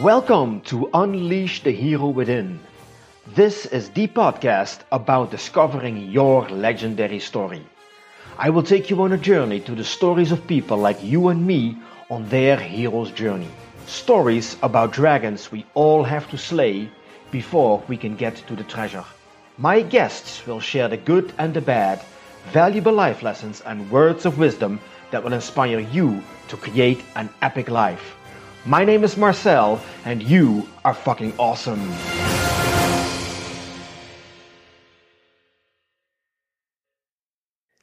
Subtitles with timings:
[0.00, 2.60] Welcome to Unleash the Hero Within.
[3.34, 7.64] This is the podcast about discovering your legendary story.
[8.36, 11.46] I will take you on a journey to the stories of people like you and
[11.46, 11.78] me
[12.10, 13.48] on their hero's journey.
[13.86, 16.90] Stories about dragons we all have to slay
[17.30, 19.04] before we can get to the treasure.
[19.56, 22.02] My guests will share the good and the bad,
[22.52, 24.78] valuable life lessons and words of wisdom
[25.10, 28.15] that will inspire you to create an epic life.
[28.66, 31.78] My name is Marcel, and you are fucking awesome.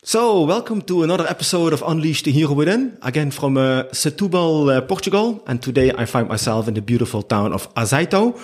[0.04, 4.82] So, welcome to another episode of Unleash the Hero Within, again from uh, Setúbal, uh,
[4.82, 5.42] Portugal.
[5.48, 8.38] And today I find myself in the beautiful town of Azeitão,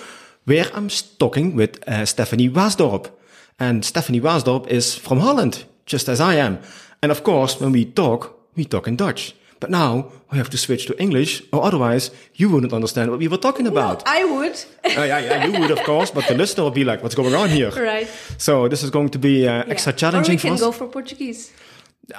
[0.46, 0.88] where I'm
[1.18, 3.10] talking with uh, Stephanie Waasdorp.
[3.58, 6.60] And Stephanie Waasdorp is from Holland, just as I am.
[7.02, 9.34] And of course, when we talk, we talk in Dutch.
[9.60, 13.28] But now we have to switch to English, or otherwise you wouldn't understand what we
[13.28, 14.04] were talking about.
[14.06, 14.52] No, I would.
[14.84, 17.34] uh, yeah, yeah, you would, of course, but the listener will be like, "What's going
[17.34, 18.08] on here?" Right.
[18.38, 19.96] So this is going to be uh, extra yeah.
[19.98, 21.52] challenging or we for can go for Portuguese.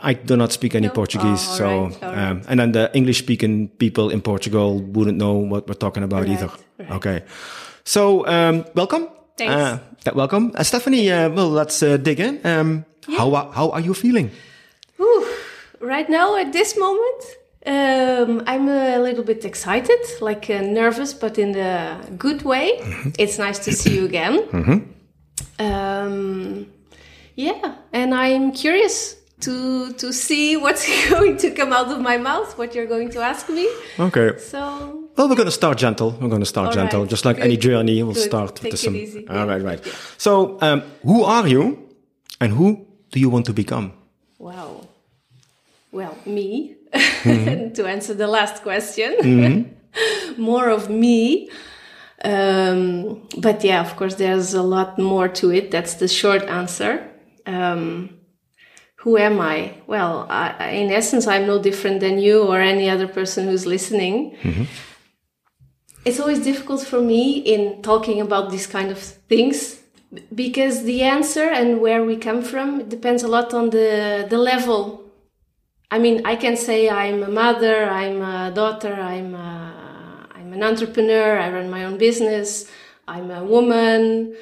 [0.01, 0.93] I do not speak any No?
[0.93, 2.31] Portuguese, Oh, so right, all right.
[2.31, 6.29] Um, and then the English-speaking people in Portugal wouldn't know what we're talking about Right,
[6.29, 6.49] either.
[6.91, 7.23] Okay,
[7.83, 9.09] so um, welcome.
[9.37, 9.53] Thanks.
[9.53, 9.79] Uh,
[10.15, 11.11] welcome, uh, Stephanie.
[11.11, 12.39] Uh, well, let's uh, dig in.
[12.45, 12.85] Um,
[13.17, 14.29] How are, how are you feeling?
[14.97, 15.25] Whew.
[15.81, 17.23] Right now, at this moment,
[17.65, 22.77] um, I'm a little bit excited, like uh, nervous, but in the good way.
[22.79, 23.09] Mm-hmm.
[23.17, 24.93] It's nice to see you again.
[25.59, 26.67] Um,
[27.35, 32.57] yeah, and I'm curious to to see what's going to come out of my mouth,
[32.57, 33.67] what you're going to ask me.
[33.99, 34.37] Okay.
[34.37, 34.59] So
[35.17, 36.11] Well, we're going to start gentle.
[36.21, 37.09] We're going to start gentle, right.
[37.09, 37.45] just like Good.
[37.45, 38.03] any journey.
[38.03, 38.29] We'll Good.
[38.29, 38.95] start Take with it some.
[38.95, 39.27] easy.
[39.27, 39.45] All Yeah.
[39.53, 39.81] right, right.
[40.17, 41.77] So, um, who are you,
[42.39, 43.91] and who do you want to become?
[44.39, 44.87] Wow.
[45.91, 47.73] Well, me, Mm-hmm.
[47.73, 49.75] to answer the last question,
[50.37, 51.49] more of me.
[52.23, 55.71] Um, but yeah, of course, there's a lot more to it.
[55.71, 57.07] That's the short answer.
[57.45, 58.17] Um,
[58.97, 59.73] who am I?
[59.87, 64.37] Well, I, in essence, I'm no different than you or any other person who's listening.
[66.05, 69.79] It's always difficult for me in talking about these kind of things
[70.35, 75.00] because the answer and where we come from depends a lot on the the level
[75.93, 80.63] I mean, I can say I'm a mother, I'm a daughter, I'm a, I'm an
[80.63, 82.71] entrepreneur, I run my own business,
[83.07, 84.35] I'm a woman.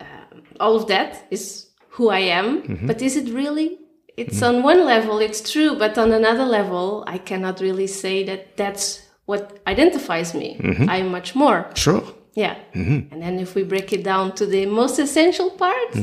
[0.00, 2.62] Um all of that is who I am.
[2.62, 2.86] Mm-hmm.
[2.86, 3.78] But is it really?
[4.16, 8.56] It's on one level, it's true, but on another level, I cannot really say that
[8.56, 8.84] that's
[9.26, 10.56] what identifies me.
[10.60, 10.88] Mm-hmm.
[10.88, 11.70] I'm much more.
[11.74, 12.04] Sure.
[12.34, 12.54] Yeah.
[12.74, 13.12] Mm-hmm.
[13.12, 15.96] And then if we break it down to the most essential part,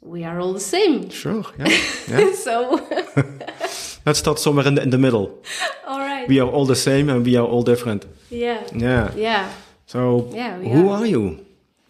[0.00, 1.08] we are all the same.
[1.10, 1.44] Sure.
[1.58, 1.68] Yeah.
[2.08, 2.32] yeah.
[2.34, 2.78] so,
[4.06, 5.26] Let's start somewhere in the, in the middle.
[5.86, 6.28] all right.
[6.28, 8.06] We are all the same, and we are all different.
[8.30, 8.60] Yeah.
[8.74, 9.10] Yeah.
[9.16, 9.48] Yeah.
[9.86, 10.98] So, Yeah, who are.
[11.02, 11.38] are you?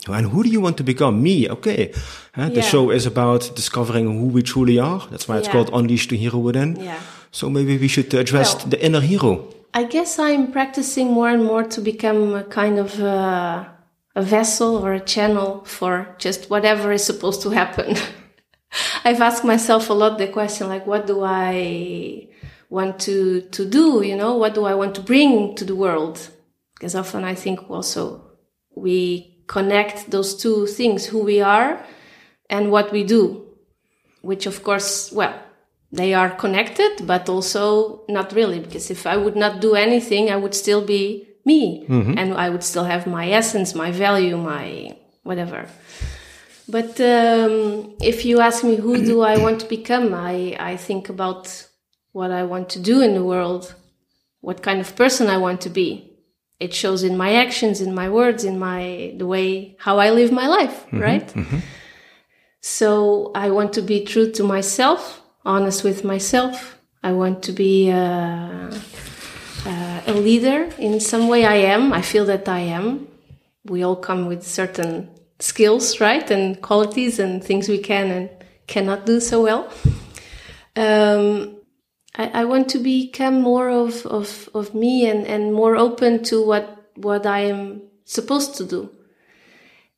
[0.08, 1.22] And who do you want to become?
[1.22, 1.92] Me, okay.
[2.34, 2.62] The Yeah.
[2.62, 5.00] show is about discovering who we truly are.
[5.10, 5.52] That's why it's Yeah.
[5.52, 6.76] called Unleash the Hero Within.
[6.80, 6.98] Yeah.
[7.30, 9.44] So maybe we should address Well- the inner hero.
[9.74, 13.64] I guess I'm practicing more and more to become a kind of uh,
[14.14, 17.96] a vessel or a channel for just whatever is supposed to happen.
[19.04, 22.28] I've asked myself a lot the question like, what do I
[22.70, 24.02] want to, to do?
[24.02, 26.28] You know, what do I want to bring to the world?
[26.74, 28.32] Because often I think also
[28.74, 31.84] we connect those two things, who we are
[32.48, 33.46] and what we do,
[34.22, 35.34] which of course, well,
[35.90, 40.36] they are connected, but also not really, because if I would not do anything, I
[40.36, 42.16] would still be me mm-hmm.
[42.16, 45.68] and I would still have my essence, my value, my whatever.
[46.72, 51.10] But um, if you ask me who do I want to become, I, I think
[51.10, 51.66] about
[52.12, 53.74] what I want to do in the world,
[54.40, 55.88] what kind of person I want to be.
[56.60, 60.32] It shows in my actions, in my words, in my the way how I live
[60.32, 61.28] my life, right?
[62.60, 66.78] So I want to be true to myself, honest with myself.
[67.02, 68.70] I want to be uh,
[69.66, 71.44] uh, a leader in some way.
[71.44, 71.92] I am.
[71.92, 73.08] I feel that I am.
[73.64, 75.10] We all come with certain
[75.42, 78.30] skills, right, and qualities and things we can and
[78.68, 79.68] cannot do so well.
[80.76, 81.56] Um,
[82.16, 86.46] I, I want to become more of, of, of me and, and more open to
[86.46, 88.90] what, what I am supposed to do.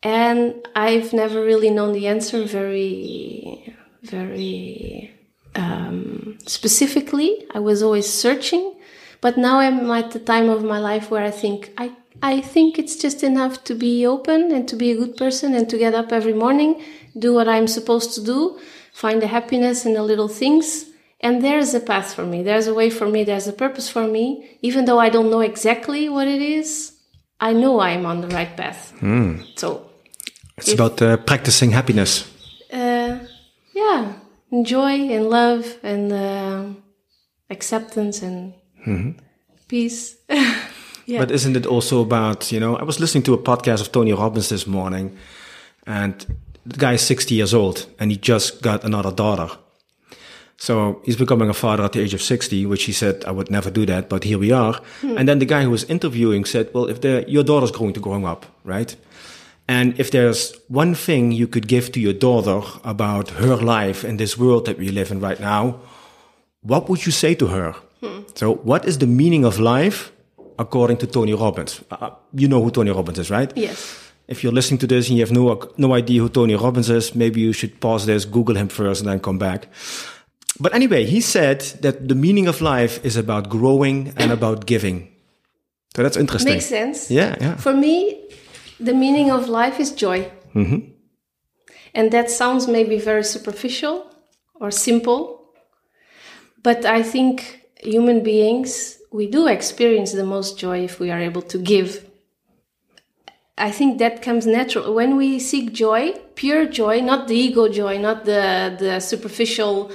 [0.02, 5.12] And I've never really known the answer very, very
[5.54, 7.46] um, specifically.
[7.54, 8.74] I was always searching,
[9.20, 12.78] but now I'm at the time of my life where I think I, I think
[12.78, 15.94] it's just enough to be open and to be a good person and to get
[15.94, 16.82] up every morning,
[17.18, 18.58] do what I'm supposed to do,
[18.92, 20.86] find the happiness in the little things.
[21.20, 22.42] And there's a path for me.
[22.42, 23.24] There's a way for me.
[23.24, 24.58] There's a purpose for me.
[24.62, 26.92] Even though I don't know exactly what it is,
[27.40, 28.92] I know I'm on the right path.
[29.56, 29.90] So,
[30.58, 32.30] It's about uh, practicing happiness.
[32.72, 33.18] uh,
[33.74, 34.12] yeah,
[34.52, 36.82] enjoy and love and um
[37.50, 38.52] acceptance and
[39.68, 40.16] peace.
[41.06, 41.18] yeah.
[41.18, 44.12] But isn't it also about, you know, I was listening to a podcast of Tony
[44.12, 45.16] Robbins this morning
[45.86, 46.24] and
[46.64, 49.50] the guy is 60 years old and he just got another daughter.
[50.56, 53.50] So he's becoming a father at the age of 60, which he said, I would
[53.50, 54.80] never do that, but here we are.
[55.00, 55.18] Hmm.
[55.18, 58.24] And then the guy who was interviewing said, well, if your daughter's going to grow
[58.24, 58.96] up, right?
[59.66, 64.16] And if there's one thing you could give to your daughter about her life in
[64.16, 65.80] this world that we live in right now,
[66.62, 67.72] what would you say to her?
[68.00, 68.22] Hmm.
[68.34, 70.12] So, what is the meaning of life
[70.58, 71.80] according to Tony Robbins?
[71.90, 73.52] Uh, uh, you know who Tony Robbins is, right?
[73.56, 74.00] yes.
[74.26, 76.88] If you're listening to this and you have no uh, no idea who Tony Robbins
[76.88, 79.68] is, maybe you should pause this, Google him first, and then come back.
[80.58, 85.08] But anyway, he said that the meaning of life is about growing and about giving.
[85.94, 86.54] So that's interesting.
[86.54, 87.10] Makes sense.
[87.10, 87.56] Yeah, yeah.
[87.56, 88.30] For me,
[88.80, 90.30] the meaning of life is joy.
[90.54, 90.90] Mm-hmm.
[91.94, 94.10] And that sounds maybe very superficial
[94.54, 95.52] or simple,
[96.62, 101.40] but I think human beings, we do experience the most joy if we are able
[101.40, 102.04] to give.
[103.56, 104.92] I think that comes natural.
[104.92, 109.92] When we seek joy, pure joy, not the ego joy, not the, the superficial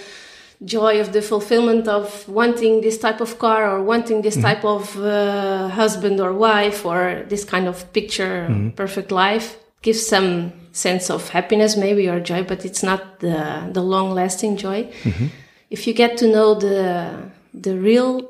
[0.63, 4.47] joy of the fulfillment of wanting this type of car or wanting this mm-hmm.
[4.47, 8.69] type of uh, husband or wife or this kind of picture mm-hmm.
[8.71, 13.81] perfect life gives some sense of happiness maybe or joy but it's not the the
[13.81, 15.27] long lasting joy mm-hmm.
[15.69, 18.28] if you get to know the the real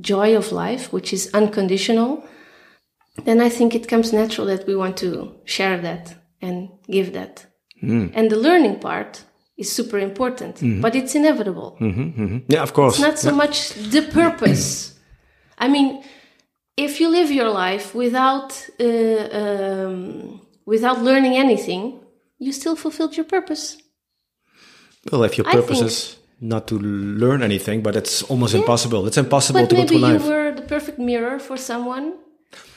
[0.00, 2.22] joy of life which is unconditional
[3.24, 7.46] then i think it comes natural that we want to share that and give that
[8.16, 9.24] and the learning part
[9.56, 11.76] is super important but it's inevitable
[12.48, 12.94] Yeah, of course.
[12.98, 13.56] it's not so much
[13.90, 14.94] the purpose.
[15.58, 16.02] I mean,
[16.76, 21.82] if you live your life without uh, um, without learning anything,
[22.38, 23.76] you still fulfilled your purpose.
[25.10, 29.06] Well, if your purpose is not to learn anything, but it's almost impossible.
[29.06, 30.26] It's impossible But to go maybe through you life.
[30.26, 32.14] were the perfect mirror for someone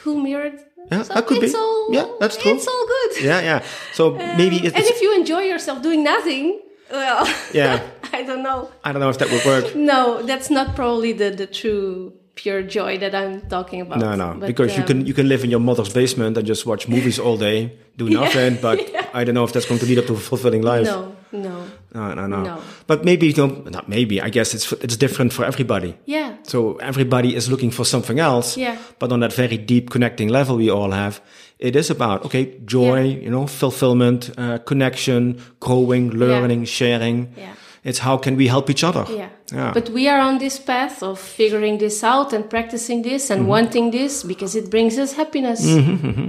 [0.04, 0.60] who mirrored.
[0.92, 1.60] Yeah, so that could it's be.
[1.60, 2.54] All, Yeah, that's true.
[2.54, 3.24] It's all good.
[3.24, 3.64] yeah, yeah.
[3.94, 4.12] So
[4.42, 6.60] maybe it- and if you enjoy yourself doing nothing,
[6.92, 7.82] well, Yeah.
[8.14, 8.70] I don't know.
[8.84, 9.76] I don't know if that would work.
[9.94, 14.00] No, that's not probably the the true pure joy that I'm talking about.
[14.00, 16.46] No, no, But, because you um, can you can live in your mother's basement and
[16.48, 17.58] just watch movies all day,
[17.98, 18.58] do nothing.
[18.62, 18.80] But
[19.14, 20.86] I don't know if that's going to lead up to a fulfilling life.
[20.86, 21.56] No, no.
[21.94, 22.44] No, no, no.
[22.44, 22.62] No.
[22.88, 24.22] But maybe you know, not maybe.
[24.22, 25.96] I guess it's it's different for everybody.
[26.06, 26.36] Yeah.
[26.44, 28.58] So everybody is looking for something else.
[28.58, 28.78] Yeah.
[29.00, 31.22] But on that very deep connecting level we all have,
[31.60, 33.24] it is about okay, joy, Yeah.
[33.24, 37.28] you know, fulfillment, uh, connection, growing, learning, sharing.
[37.38, 37.54] Yeah.
[37.84, 39.06] It's how can we help each other?
[39.10, 39.30] Yeah.
[39.54, 39.72] Yeah.
[39.74, 43.92] But we are on this path of figuring this out and practicing this and wanting
[43.92, 45.66] this because it brings us happiness,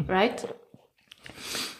[0.09, 0.43] right?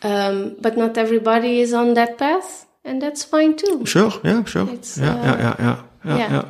[0.03, 3.85] Um, but not everybody is on that path, and that's fine too.
[3.87, 4.13] Sure.
[4.25, 4.45] Yeah.
[4.45, 4.69] Sure.
[4.71, 5.39] It's, yeah, uh, yeah.
[5.39, 5.57] Yeah.
[5.59, 5.77] Yeah.
[6.05, 6.17] Yeah.
[6.17, 6.33] yeah.
[6.33, 6.45] yeah.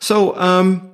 [0.00, 0.92] So, um,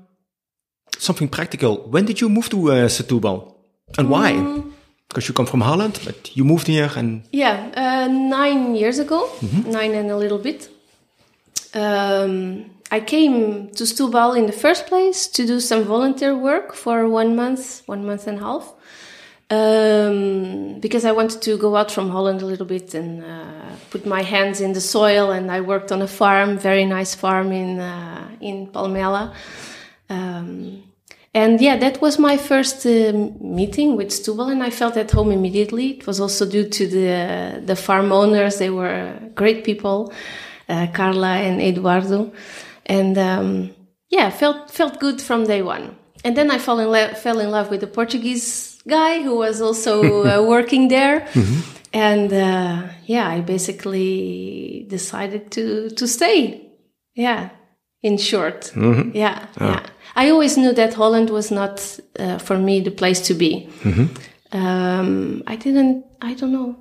[0.98, 1.88] something practical.
[1.88, 3.54] When did you move to uh, Setúbal,
[3.96, 4.32] and why?
[4.32, 4.72] Mm.
[5.08, 9.30] Because you come from Holland, but you moved here, and Yeah, uh, nine years ago,
[9.66, 10.68] nine and a little bit.
[11.74, 17.08] Um, I came to Setúbal in the first place to do some volunteer work for
[17.08, 18.74] one month, one month and a half,
[19.50, 24.04] um, because I wanted to go out from Holland a little bit and uh, put
[24.04, 25.30] my hands in the soil.
[25.30, 29.34] And I worked on a farm, very nice farm in uh, in Palmela.
[30.10, 30.82] Um,
[31.34, 35.30] and yeah, that was my first uh, meeting with Setúbal, and I felt at home
[35.30, 35.90] immediately.
[35.98, 40.12] It was also due to the the farm owners; they were great people,
[40.68, 42.32] uh, Carla and Eduardo,
[42.86, 43.70] and um,
[44.08, 45.96] yeah, felt felt good from day one.
[46.24, 49.60] And then I fell in lo- fell in love with the Portuguese guy who was
[49.60, 51.26] also uh, working there,
[51.92, 56.64] and uh, yeah, I basically decided to to stay.
[57.14, 57.50] Yeah,
[58.02, 58.72] in short.
[59.14, 59.82] Yeah, yeah.
[60.16, 63.68] I always knew that Holland was not uh, for me the place to be.
[64.52, 66.04] Um, I didn't.
[66.22, 66.76] I don't know.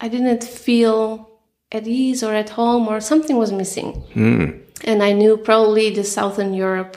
[0.00, 1.28] I didn't feel
[1.72, 4.02] at ease or at home, or something was missing.
[4.84, 6.96] And I knew probably the Southern Europe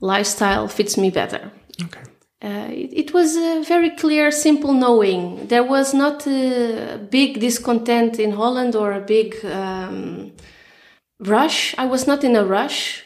[0.00, 1.50] lifestyle fits me better.
[1.84, 2.05] okay.
[2.42, 5.46] Uh, it, it was a very clear, simple knowing.
[5.46, 10.32] There was not a big discontent in Holland or a big um,
[11.18, 11.74] rush.
[11.78, 13.04] I was not in a rush.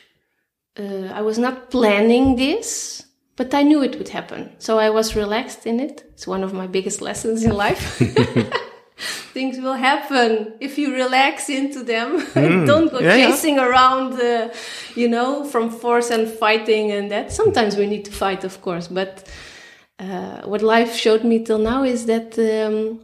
[0.78, 3.04] Uh, I was not planning this,
[3.36, 4.50] but I knew it would happen.
[4.58, 6.04] So I was relaxed in it.
[6.12, 8.00] It's one of my biggest lessons in life.
[9.32, 12.24] Things will happen if you relax into them.
[12.66, 13.30] Don't go Yeah, yeah.
[13.30, 14.52] chasing around, uh,
[14.94, 17.32] you know, from force and fighting and that.
[17.32, 19.28] Sometimes we need to fight, of course, but
[19.98, 23.00] uh, what life showed me till now is that um,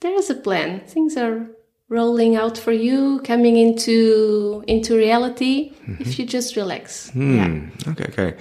[0.00, 0.80] there is a plan.
[0.80, 1.46] Things are
[1.88, 7.10] rolling out for you, coming into into reality if you just relax.
[7.14, 7.46] Yeah.
[7.46, 7.68] Hmm.
[7.90, 8.34] Okay, okay.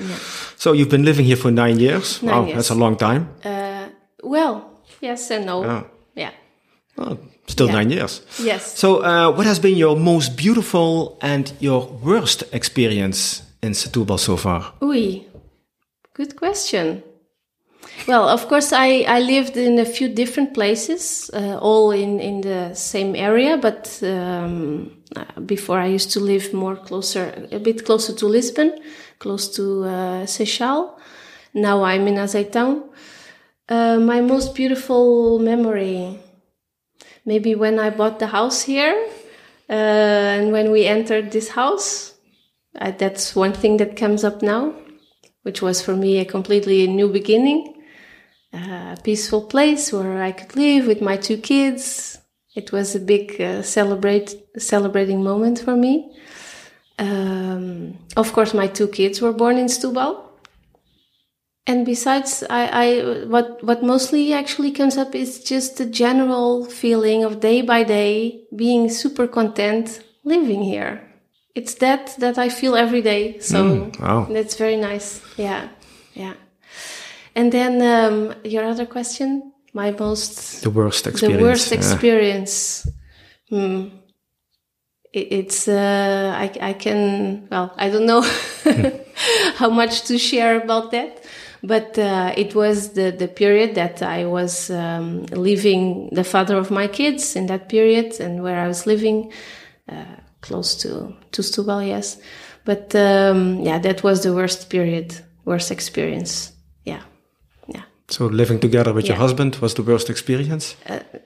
[0.57, 2.21] So you've been living here for nine years.
[2.23, 2.55] Nine wow, years.
[2.55, 3.29] that's a long time.
[3.43, 3.87] Uh,
[4.23, 5.63] well, yes and no.
[5.63, 5.92] Oh.
[6.97, 7.75] Oh, still Yeah.
[7.75, 8.21] nine years.
[8.39, 8.77] Yes.
[8.79, 14.37] So, uh, what has been your most beautiful and your worst experience in Setúbal so
[14.37, 14.73] far?
[14.81, 15.25] Oui,
[16.13, 17.01] good question.
[18.07, 22.41] Well, of course, I, I lived in a few different places, uh, all in, in
[22.41, 27.85] the same area, but um, uh, before I used to live more closer, a bit
[27.85, 28.71] closer to Lisbon,
[29.19, 30.95] close to uh, Seixal.
[31.53, 32.83] Now I'm in Azeitão.
[33.69, 36.19] Uh, my most beautiful memory,
[37.25, 39.07] maybe when I bought the house here
[39.69, 42.13] uh, and when we entered this house.
[42.79, 44.73] Uh, that's one thing that comes up now,
[45.43, 47.81] which was for me a completely new beginning.
[48.53, 52.19] Uh, a peaceful place where I could live with my two kids.
[52.55, 56.15] It was a big uh, celebrate celebrating moment for me.
[56.99, 60.32] Um, of course, my two kids were born in Setúbal.
[61.65, 67.23] And besides, I, I what what mostly actually comes up is just the general feeling
[67.23, 71.01] of day by day being super content living here.
[71.55, 73.39] It's that that I feel every day.
[73.39, 74.27] So wow.
[74.29, 75.21] that's very nice.
[75.37, 75.69] Yeah,
[76.13, 76.33] yeah.
[77.33, 81.39] And then um, your other question, my most The worst experience.
[81.39, 81.77] the worst yeah.
[81.77, 82.87] experience.
[83.49, 83.87] Hmm.
[85.13, 88.23] It, it's uh, I I can well I don't know
[89.55, 91.23] how much to share about that,
[91.63, 96.69] but uh, it was the the period that I was um, leaving the father of
[96.71, 99.31] my kids in that period, and where I was living
[99.89, 102.17] uh, close to to Setúbal, yes.
[102.65, 105.13] But um, yeah, that was the worst period,
[105.45, 106.53] worst experience.
[106.85, 107.01] Yeah,
[107.67, 107.83] yeah.
[108.07, 110.75] So, living together with your husband was the worst experience?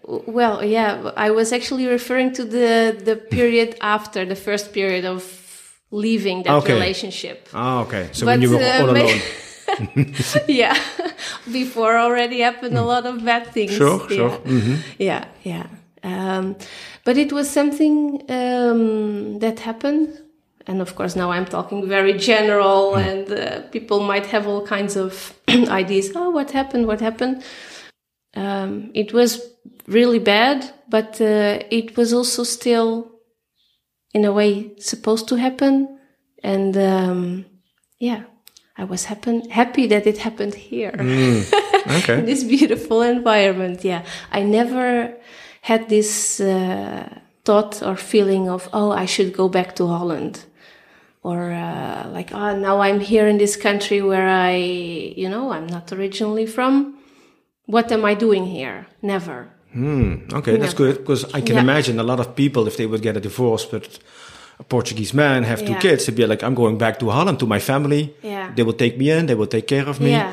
[0.03, 5.46] Well, yeah, I was actually referring to the the period after the first period of
[5.91, 6.73] leaving that Okay.
[6.73, 7.47] relationship.
[7.53, 8.09] Ah, okay.
[8.11, 9.21] So, But, when you were uh, all alone.
[10.47, 10.75] yeah,
[11.51, 13.71] before already happened a lot of bad things.
[13.73, 14.15] Sure, yeah.
[14.17, 14.37] sure.
[14.45, 14.75] Mm-hmm.
[14.97, 15.67] Yeah, yeah.
[16.03, 16.55] Um,
[17.03, 20.21] but it was something um, that happened.
[20.67, 22.99] And of course, now I'm talking very general, Hmm.
[23.09, 26.11] and uh, people might have all kinds of ideas.
[26.15, 26.87] Oh, what happened?
[26.87, 27.41] What happened?
[28.35, 29.41] Um, it was
[29.87, 33.09] really bad, but uh, it was also still,
[34.17, 34.51] in a way,
[34.93, 35.73] supposed to happen.
[36.43, 37.45] And um,
[37.99, 38.21] yeah,
[38.81, 40.93] I was happen- happy that it happened here
[41.99, 42.17] Okay.
[42.19, 43.83] in this beautiful environment.
[43.83, 45.13] Yeah, I never
[45.61, 47.07] had this uh,
[47.45, 50.35] thought or feeling of, oh, I should go back to Holland.
[51.23, 54.55] Or uh, like, oh, now I'm here in this country where I,
[55.21, 56.97] you know, I'm not originally from.
[57.65, 58.87] What am I doing here?
[59.01, 59.49] Never.
[59.77, 61.63] Hmm, okay, that's good because I can Yeah.
[61.67, 63.83] imagine a lot of people, if they would get a divorce but
[64.59, 65.81] a Portuguese man, have two Yeah.
[65.81, 68.01] kids, they'd be like, I'm going back to Holland to my family.
[68.23, 68.47] Yeah.
[68.55, 70.09] They will take me in, they will take care of me.
[70.09, 70.31] Yeah.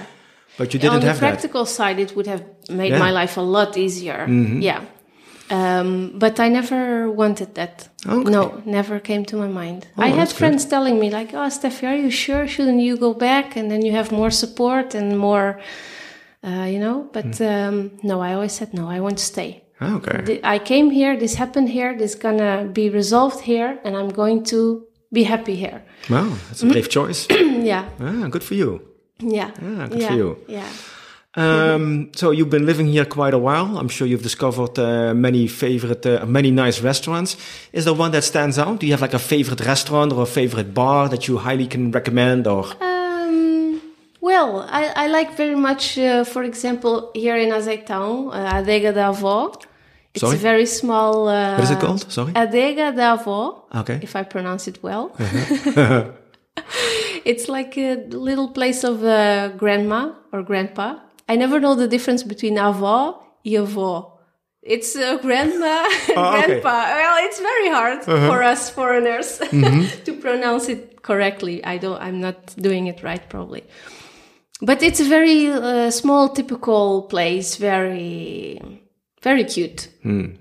[0.59, 1.11] But you didn't have that.
[1.11, 2.99] On the practical side, it would have made Yeah.
[3.07, 4.21] My life a lot easier.
[4.61, 4.81] Yeah.
[5.51, 7.89] Um, but I never wanted that.
[8.07, 8.31] Okay.
[8.31, 9.81] No, never came to my mind.
[9.99, 10.39] Oh, I had that's good.
[10.39, 12.47] friends telling me like, "Oh, Steffi, are you sure?
[12.49, 13.47] Shouldn't you go back?
[13.57, 15.49] And then you have more support and more,
[16.47, 17.69] uh, you know." But Mm.
[17.69, 18.89] um, no, I always said no.
[18.97, 19.51] I want to stay.
[19.81, 20.41] Ah, okay.
[20.55, 21.17] I came here.
[21.19, 21.97] This happened here.
[21.99, 24.59] This gonna be resolved here, and I'm going to
[25.13, 25.81] be happy here.
[26.11, 27.27] Wow, that's a brave choice.
[27.73, 28.81] yeah, ah, good for you.
[29.21, 30.37] yeah, Ah, good yeah, for you.
[30.49, 30.69] yeah.
[31.37, 33.77] Um, so you've been living here quite a while.
[33.77, 37.37] I'm sure you've discovered uh, many favorite, uh, many nice restaurants.
[37.73, 38.79] Is there one that stands out?
[38.79, 41.91] Do you have like a favorite restaurant or a favorite bar that you highly can
[41.91, 42.47] recommend?
[42.47, 42.94] Or Um,
[44.25, 49.11] well, I, I like very much, uh, for example, here in Azeitão, uh, Adega da
[49.13, 49.53] Avó.
[50.15, 50.37] It's Sorry?
[50.37, 51.29] a very small.
[51.29, 52.11] Uh, what is it called?
[52.11, 52.33] Sorry.
[52.35, 53.99] Adega da Avó, Okay.
[54.03, 55.05] if I pronounce it well.
[55.19, 56.05] Uh-huh.
[57.25, 60.99] it's like a little place of uh, grandma or grandpa.
[61.29, 64.13] I never know the difference between avó e avó.
[64.63, 66.47] It's uh, grandma and Oh, okay.
[66.47, 66.71] Grandpa.
[66.95, 70.05] Well, it's very hard for us foreigners Mm-hmm.
[70.07, 71.63] to pronounce it correctly.
[71.65, 72.01] I don't.
[72.01, 73.63] I'm not doing it right, probably.
[74.61, 77.57] But it's a very uh, small, typical place.
[77.57, 78.61] Very,
[79.23, 79.89] very cute.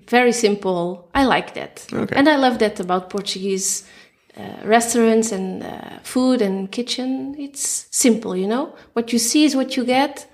[0.10, 1.10] Very simple.
[1.16, 1.86] I like that.
[1.92, 2.16] Okay.
[2.16, 3.84] and I love that about Portuguese
[4.38, 7.36] uh, restaurants and uh, food and kitchen.
[7.38, 8.74] It's simple, you know.
[8.94, 10.28] What you see is what you get,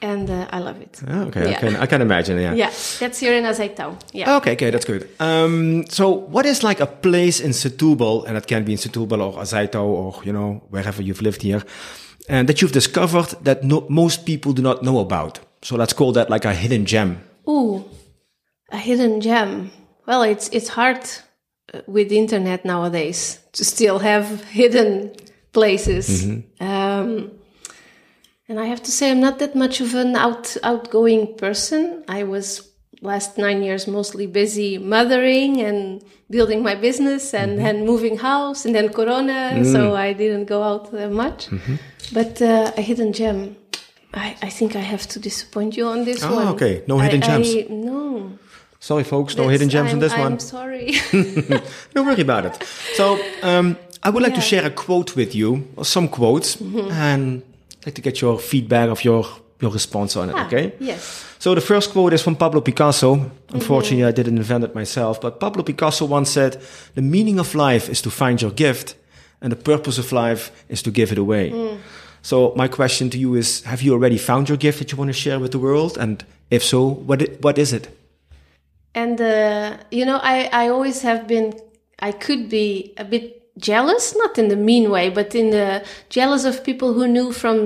[0.00, 1.00] and uh, I love it.
[1.06, 2.38] Ah, okay, I can I can imagine.
[2.40, 2.54] Yeah.
[2.54, 3.96] Yeah, that's here in Azeitão.
[4.12, 4.36] Yeah.
[4.36, 5.08] Okay, okay, that's good.
[5.20, 9.20] Um, so what is like a place in Setúbal, and it can be in Setúbal
[9.20, 11.62] or Azeitão or you know wherever you've lived here,
[12.28, 15.40] and that you've discovered that no, most people do not know about.
[15.62, 17.22] So let's call that like a hidden gem.
[17.48, 17.84] Ooh,
[18.70, 19.70] a hidden gem.
[20.06, 20.98] Well, it's it's hard
[21.72, 25.14] uh, with the internet nowadays to still have hidden
[25.52, 26.24] places.
[26.60, 27.30] Um,
[28.48, 32.04] and I have to say, I'm not that much of an out outgoing person.
[32.08, 32.71] I was
[33.02, 38.74] last nine years mostly busy mothering and building my business and then moving house and
[38.74, 41.48] then Corona, so I didn't go out much.
[42.12, 43.56] But uh, a hidden gem.
[44.14, 46.48] I, I think I have to disappoint you on this Oh, one.
[46.54, 46.82] okay.
[46.86, 47.48] No hidden I- gems.
[47.54, 48.38] I- no.
[48.80, 50.38] Sorry, folks, no That's- hidden gems I'm, in this I'm one.
[50.38, 50.92] sorry.
[51.94, 52.62] Don't worry about it.
[52.94, 57.42] So, um, I would like to share a quote with you, or some quotes, and
[57.80, 59.24] I'd like to get your feedback of your
[59.60, 60.34] your response on it.
[60.36, 60.72] Ah, Okay.
[60.80, 61.24] Yes.
[61.42, 63.28] So the first quote is from Pablo Picasso.
[63.52, 66.62] Unfortunately, I didn't invent it myself, but Pablo Picasso once said,
[66.94, 68.94] "The meaning of life is to find your gift,
[69.40, 71.50] and the purpose of life is to give it away."
[72.22, 75.08] So my question to you is: Have you already found your gift that you want
[75.08, 75.98] to share with the world?
[75.98, 77.88] And if so, what what is it?
[78.94, 81.54] And uh, you know, I I always have been.
[82.08, 86.44] I could be a bit jealous, not in the mean way, but in the jealous
[86.44, 87.56] of people who knew from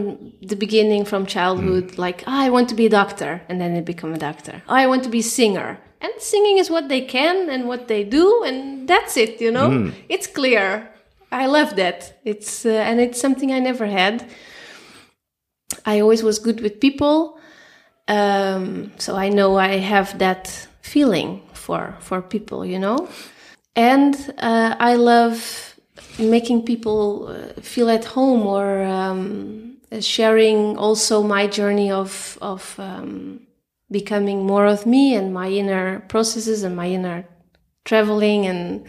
[0.51, 3.81] the beginning, from childhood, like "Ah, I want to be a doctor, and then they
[3.95, 4.55] become a doctor.
[4.69, 7.89] "Oh, I want to be a singer, and singing is what they can and what
[7.89, 9.41] they do, and that's it.
[9.41, 9.69] You know,
[10.09, 10.89] it's clear.
[11.33, 11.99] I love that.
[12.25, 14.25] It's uh, and it's something I never had.
[15.85, 17.39] I always was good with people.
[18.09, 23.09] Um, so I know I have that feeling for for people, you know,
[23.75, 25.66] and uh, I love
[26.19, 33.41] making people uh, feel at home or um, sharing also my journey of of um,
[33.91, 37.25] becoming more of me and my inner processes and my inner
[37.85, 38.85] traveling and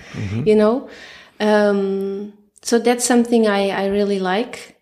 [0.46, 0.90] you know.
[1.40, 4.82] Um, so that's something I, I really like.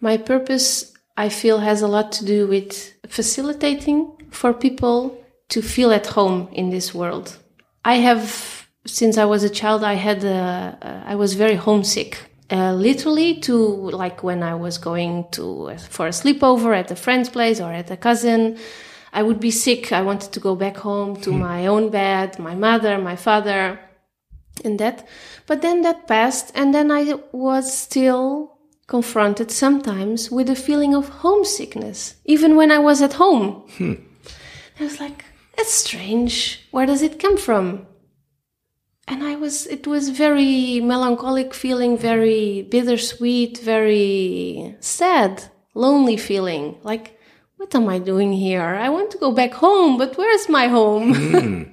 [0.00, 5.90] My purpose, I feel, has a lot to do with facilitating for people to feel
[5.90, 7.36] at home in this world.
[7.84, 8.55] I have,
[8.86, 12.18] since I was a child, I had—I uh, uh, was very homesick.
[12.48, 16.96] Uh, literally to like when I was going to uh, for a sleepover at a
[16.96, 18.56] friend's place or at a cousin,
[19.12, 19.92] I would be sick.
[19.92, 21.40] I wanted to go back home to hmm.
[21.40, 23.80] my own bed, my mother, my father,
[24.64, 25.06] and that.
[25.46, 31.08] But then that passed, and then I was still confronted sometimes with a feeling of
[31.08, 33.64] homesickness, even when I was at home.
[33.76, 33.94] Hmm.
[34.78, 35.24] I was like,
[35.56, 36.66] that's strange.
[36.70, 37.86] Where does it come from?
[39.08, 46.78] And I was, it was very melancholic feeling, very bittersweet, very sad, lonely feeling.
[46.82, 47.18] Like,
[47.56, 48.62] what am I doing here?
[48.62, 51.72] I want to go back home, but where's my home?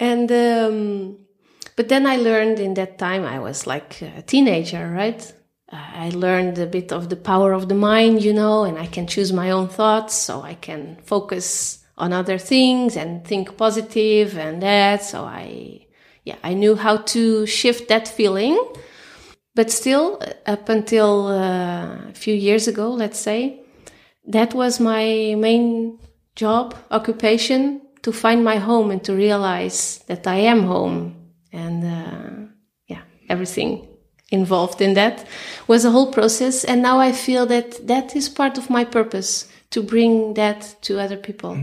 [0.00, 1.18] and, um,
[1.76, 5.32] but then I learned in that time, I was like a teenager, right?
[5.70, 9.06] I learned a bit of the power of the mind, you know, and I can
[9.06, 14.62] choose my own thoughts, so I can focus on other things and think positive and
[14.62, 15.02] that.
[15.02, 15.81] So I,
[16.24, 18.58] yeah, I knew how to shift that feeling.
[19.54, 23.60] But still, up until uh, a few years ago, let's say,
[24.26, 25.98] that was my main
[26.36, 31.16] job, occupation, to find my home and to realize that I am home.
[31.52, 32.52] And uh,
[32.86, 33.86] yeah, everything
[34.30, 35.26] involved in that
[35.68, 36.64] was a whole process.
[36.64, 40.98] And now I feel that that is part of my purpose to bring that to
[40.98, 41.54] other people.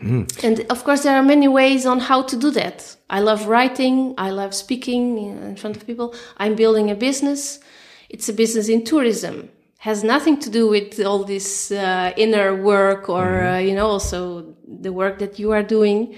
[0.00, 2.96] And of course, there are many ways on how to do that.
[3.10, 4.14] I love writing.
[4.18, 6.14] I love speaking in front of people.
[6.36, 7.60] I'm building a business.
[8.08, 9.50] It's a business in tourism.
[9.78, 14.54] Has nothing to do with all this uh, inner work or, uh, you know, also
[14.66, 16.16] the work that you are doing,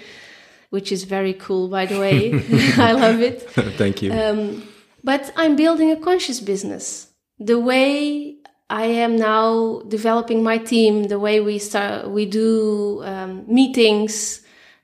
[0.71, 2.33] which is very cool, by the way.
[2.79, 3.43] I love it.
[3.77, 4.13] Thank you.
[4.13, 4.63] Um,
[5.05, 7.09] but I'm building a conscious business.
[7.39, 8.40] The way
[8.71, 14.43] I am now developing my team, the way we start, we do um, meetings,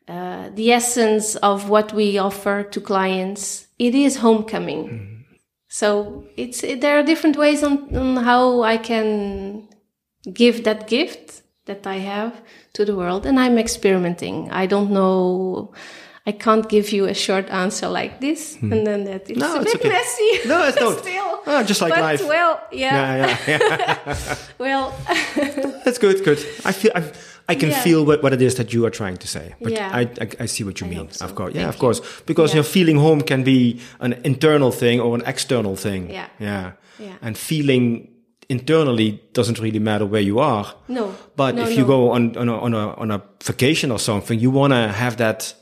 [0.08, 5.24] uh, the essence of what we offer to clients, it is homecoming.
[5.68, 9.68] So it's there are different ways on, on how I can
[10.32, 12.42] give that gift that I have
[12.74, 14.50] to the world, and I'm experimenting.
[14.50, 15.72] I don't know.
[16.28, 19.62] I can't give you a short answer like this, and then that it's No, a
[19.62, 19.88] it's bit okay.
[19.90, 20.48] messy.
[20.48, 20.98] No, it's not.
[20.98, 22.26] Still, Ah, just like but, life.
[22.26, 22.96] Well, yeah.
[22.96, 23.58] yeah, yeah,
[24.06, 24.36] yeah.
[24.58, 24.92] Well,
[25.84, 26.24] That's good.
[26.24, 26.38] Good.
[26.64, 27.02] I feel I,
[27.48, 27.82] I can Yeah.
[27.84, 29.54] feel what, what it is that you are trying to say.
[29.60, 29.90] But Yeah.
[30.00, 31.08] I, I I see what you mean.
[31.12, 31.24] so.
[31.24, 31.54] Of course.
[31.54, 32.00] Yeah, Thank of course.
[32.26, 32.56] Because Yeah.
[32.56, 36.10] your feeling home can be an internal thing or an external thing.
[36.10, 36.26] Yeah.
[36.40, 36.72] Yeah.
[36.98, 37.14] Yeah.
[37.22, 38.08] And feeling
[38.48, 40.64] internally doesn't really matter where you are.
[40.88, 41.14] no.
[41.36, 41.86] But no, if you no.
[41.86, 45.16] go on on a, on a on a vacation or something, you want to have
[45.16, 45.54] that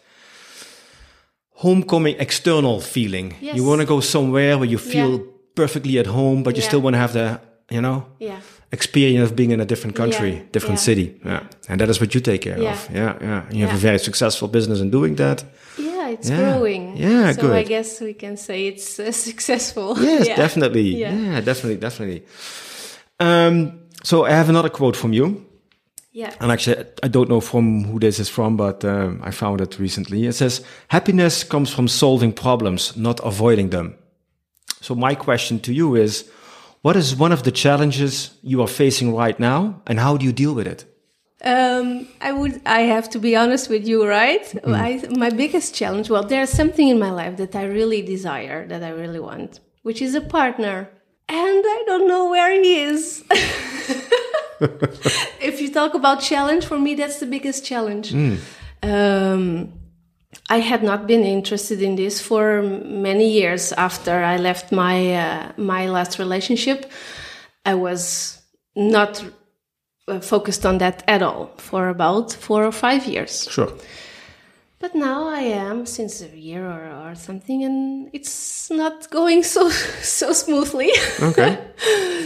[1.55, 3.35] homecoming external feeling.
[3.41, 3.57] Yes.
[3.57, 5.25] You want to go somewhere where you feel Yeah.
[5.55, 6.69] perfectly at home, but you Yeah.
[6.69, 7.41] still want to have the
[7.71, 8.37] you know, Yeah.
[8.73, 11.15] experience of being in a different country, different city.
[11.25, 11.41] Yeah.
[11.69, 12.63] And that is what you take care of.
[12.95, 13.15] Yeah.
[13.23, 13.43] Yeah.
[13.51, 15.45] You have a very successful business in doing that.
[15.79, 16.97] Yeah, it's growing.
[16.97, 19.97] Yeah, so I guess we can say it's uh, successful.
[19.99, 20.97] Yes, definitely.
[21.01, 21.15] Yeah.
[21.15, 21.41] Yeah.
[21.41, 22.23] definitely, definitely.
[23.19, 25.44] Um, so I have another quote from you.
[26.15, 26.33] Yeah.
[26.39, 29.81] And actually, I don't know from who this is from, but um, I found it
[29.81, 30.27] recently.
[30.27, 33.97] It says, happiness comes from solving problems, not avoiding them.
[34.81, 36.31] So my question to you is,
[36.83, 40.33] what is one of the challenges you are facing right now and how do you
[40.33, 40.85] deal with it?
[41.45, 42.61] Um, I would.
[42.65, 44.55] I have to be honest with you, right?
[44.67, 46.09] I, my biggest challenge.
[46.09, 50.01] Well, there's something in my life that I really desire, that I really want, which
[50.01, 50.89] is a partner,
[51.29, 53.25] and I don't know where he is.
[55.41, 58.13] if you talk about challenge, for me, that's the biggest challenge.
[58.83, 59.73] Um,
[60.51, 65.53] I had not been interested in this for many years after I left my uh,
[65.57, 66.91] my last relationship.
[67.65, 68.43] I was
[68.77, 69.25] not
[70.07, 73.49] uh, focused on that at all for about four or five years.
[73.51, 73.73] Sure.
[74.85, 79.71] But now I am since a year or, or something, and it's not going so
[80.19, 80.91] so smoothly.
[81.23, 81.53] Okay.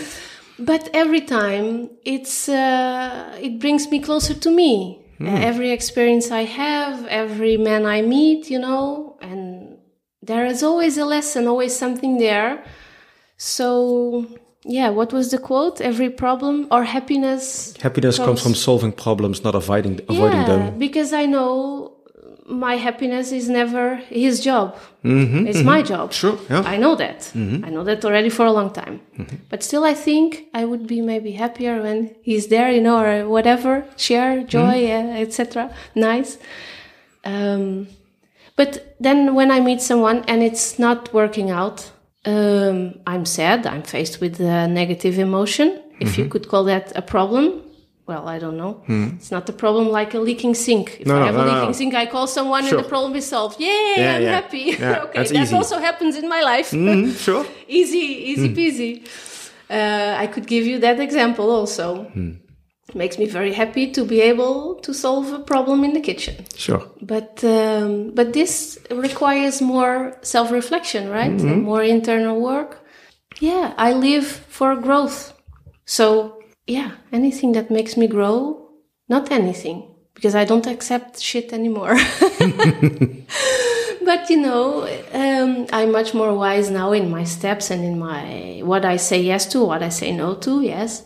[0.58, 4.98] but every time it's uh, it brings me closer to me.
[5.20, 9.78] Uh, every experience I have, every man I meet, you know, and
[10.20, 12.64] there is always a lesson, always something there.
[13.36, 14.26] So
[14.64, 15.80] yeah, what was the quote?
[15.80, 20.78] Every problem or happiness Happiness comes Comes- from solving problems, not avoiding avoiding yeah, them.
[20.78, 21.97] because I know
[22.48, 24.74] my happiness is never his job.
[25.04, 26.12] Mm-hmm, it's my job.
[26.12, 26.62] Sure, yeah.
[26.62, 27.30] I know that.
[27.34, 29.00] I know that already for a long time.
[29.18, 29.36] Mm-hmm.
[29.50, 33.28] But still, I think I would be maybe happier when he's there, you know, or
[33.28, 35.10] whatever, share joy, Mm-hmm.
[35.16, 35.70] uh, etc.
[35.94, 36.38] Nice.
[37.24, 37.88] Um,
[38.56, 41.90] but then when I meet someone and it's not working out,
[42.24, 43.66] um, I'm sad.
[43.66, 45.68] I'm faced with a negative emotion.
[46.00, 46.20] If Mm-hmm.
[46.22, 47.62] you could call that a problem,
[48.08, 48.72] well, I don't know.
[49.18, 50.86] It's not a problem like a leaking sink.
[51.00, 51.10] If Hmm.
[51.10, 52.78] No, I no, have no, a leaking sink, I call someone Sure.
[52.78, 53.60] and the problem is solved.
[53.60, 54.32] Yay, Yeah, I'm yeah.
[54.40, 54.64] happy.
[54.80, 55.54] Yeah, okay, that easy.
[55.54, 56.70] also happens in my life.
[56.72, 57.44] Mm, sure.
[57.80, 58.92] easy, easy peasy.
[59.70, 62.10] Uh, I could give you that example also.
[62.88, 66.34] It makes me very happy to be able to solve a problem in the kitchen.
[66.56, 66.82] Sure.
[67.02, 71.30] But um, but this requires more self reflection, right?
[71.40, 72.70] And more internal work.
[73.40, 75.34] Yeah, I live for growth.
[75.84, 76.37] So
[76.68, 78.68] yeah, anything that makes me grow,
[79.08, 81.94] not anything, because I don't accept shit anymore.
[84.04, 88.60] but you know, um, I'm much more wise now in my steps and in my
[88.62, 90.60] what I say yes to, what I say no to.
[90.60, 91.04] Yes.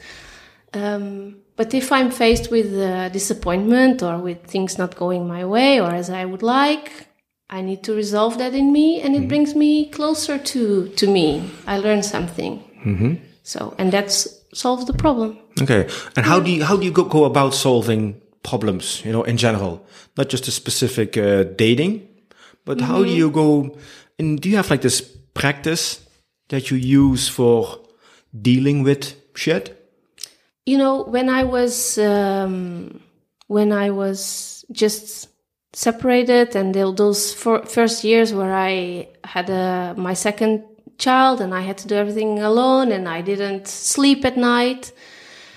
[0.75, 5.81] Um, but if I'm faced with uh, disappointment or with things not going my way
[5.81, 7.09] or as I would like,
[7.49, 11.51] I need to resolve that in me, and it brings me closer to to me.
[11.67, 12.65] I learn something.
[12.85, 13.15] Mm-hmm.
[13.43, 15.39] So, and that's solves the problem.
[15.61, 15.89] Okay.
[16.17, 19.05] And how do you how do you go, go about solving problems?
[19.05, 19.85] You know, in general,
[20.17, 22.09] not just a specific uh, dating,
[22.65, 23.77] but how do you go?
[24.19, 25.01] And do you have like this
[25.35, 26.07] practice
[26.49, 27.81] that you use for
[28.41, 29.79] dealing with shit?
[30.67, 33.01] You know, when I was um,
[33.49, 35.29] when I was just
[35.73, 40.65] separated, and those four, first years where I had a, my second
[41.07, 44.93] child, and I had to do everything alone, and I didn't sleep at night.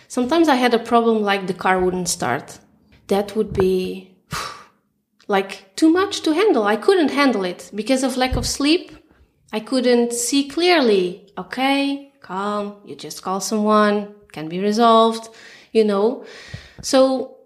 [0.08, 2.60] Sometimes I had a problem like the car wouldn't start.
[3.08, 3.76] That would be
[5.28, 6.64] like too much to handle.
[6.64, 8.86] I couldn't handle it because of lack of sleep.
[9.58, 11.06] I couldn't see clearly.
[11.38, 12.66] Okay, calm.
[12.88, 13.96] You just call someone,
[14.32, 15.30] can be resolved,
[15.72, 16.26] you know.
[16.82, 17.38] So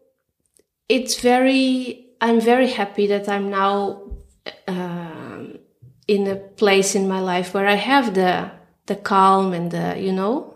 [0.88, 4.02] it's very, I'm very happy that I'm now
[4.68, 5.19] um,
[6.10, 8.50] in a place in my life where I have the,
[8.88, 10.56] the calm and the, you know,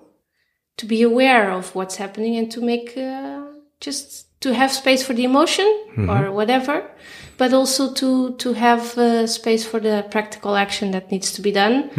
[0.78, 3.44] to be aware of what's happening and to make, uh,
[3.80, 5.68] just to have space for the emotion
[6.10, 6.90] or whatever,
[7.38, 11.52] but also to, to have uh, space for the practical action that needs to be
[11.52, 11.92] done.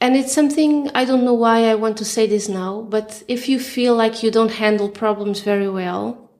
[0.00, 3.50] And it's something I don't know why I want to say this now, but if
[3.50, 6.30] you feel like you don't handle problems very well,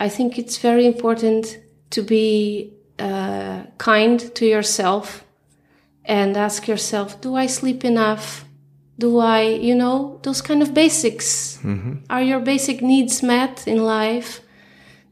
[0.00, 1.58] I think it's very important
[1.90, 5.24] to be uh, kind to yourself
[6.04, 8.44] and ask yourself, do I sleep enough?
[8.98, 11.58] Do I, you know, those kind of basics?
[11.62, 12.04] Mm-hmm.
[12.10, 14.40] Are your basic needs met in life?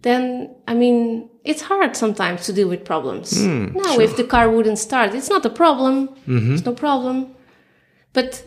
[0.02, 3.42] Then, I mean, it's hard sometimes to deal with problems.
[3.42, 6.08] Hmm, now, if the car wouldn't start, it's not a problem.
[6.08, 6.54] Mm-hmm.
[6.54, 7.34] It's no problem.
[8.12, 8.44] But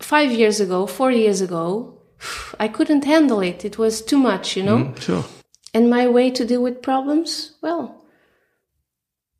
[0.00, 2.00] five years ago, four years ago,
[2.60, 3.64] I couldn't handle it.
[3.64, 4.78] It was too much, you know?
[4.78, 5.24] Mm, sure.
[5.74, 8.05] And my way to deal with problems, well,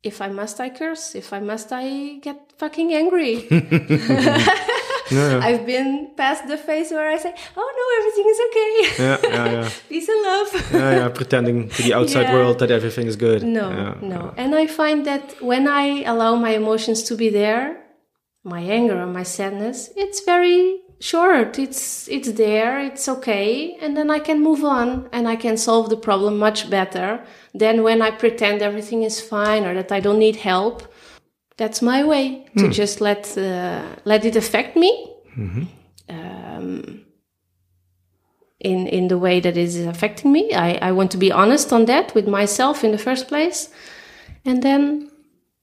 [0.07, 1.15] if I must, I curse.
[1.15, 3.35] If I must, I get fucking angry.
[5.09, 5.39] Yeah, yeah.
[5.47, 8.71] I've been past the phase where I say, "Oh no, everything is okay.
[9.03, 9.69] Yeah, yeah, yeah.
[9.87, 12.33] Peace and love." yeah, yeah, pretending to the outside Yeah.
[12.35, 13.41] world that everything is good.
[13.43, 13.93] No, Yeah.
[14.13, 14.33] no.
[14.35, 17.65] And I find that when I allow my emotions to be there,
[18.43, 21.59] my anger or my sadness, it's very short.
[21.59, 25.89] It's it's there, it's okay, and then I can move on and I can solve
[25.89, 30.19] the problem much better than when I pretend everything is fine or that I don't
[30.19, 30.83] need help.
[31.57, 35.13] That's my way to just let uh, let it affect me.
[36.09, 37.07] Um,
[38.59, 40.53] in in the way that is affecting me.
[40.53, 43.69] I, I want to be honest on that with myself in the first place.
[44.45, 45.09] And then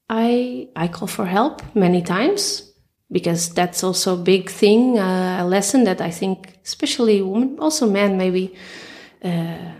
[0.09, 2.64] I I call for help many times
[3.11, 7.89] because that's also a big thing, uh, a lesson that I think, especially women, also
[7.89, 8.55] men, maybe
[9.23, 9.71] uh,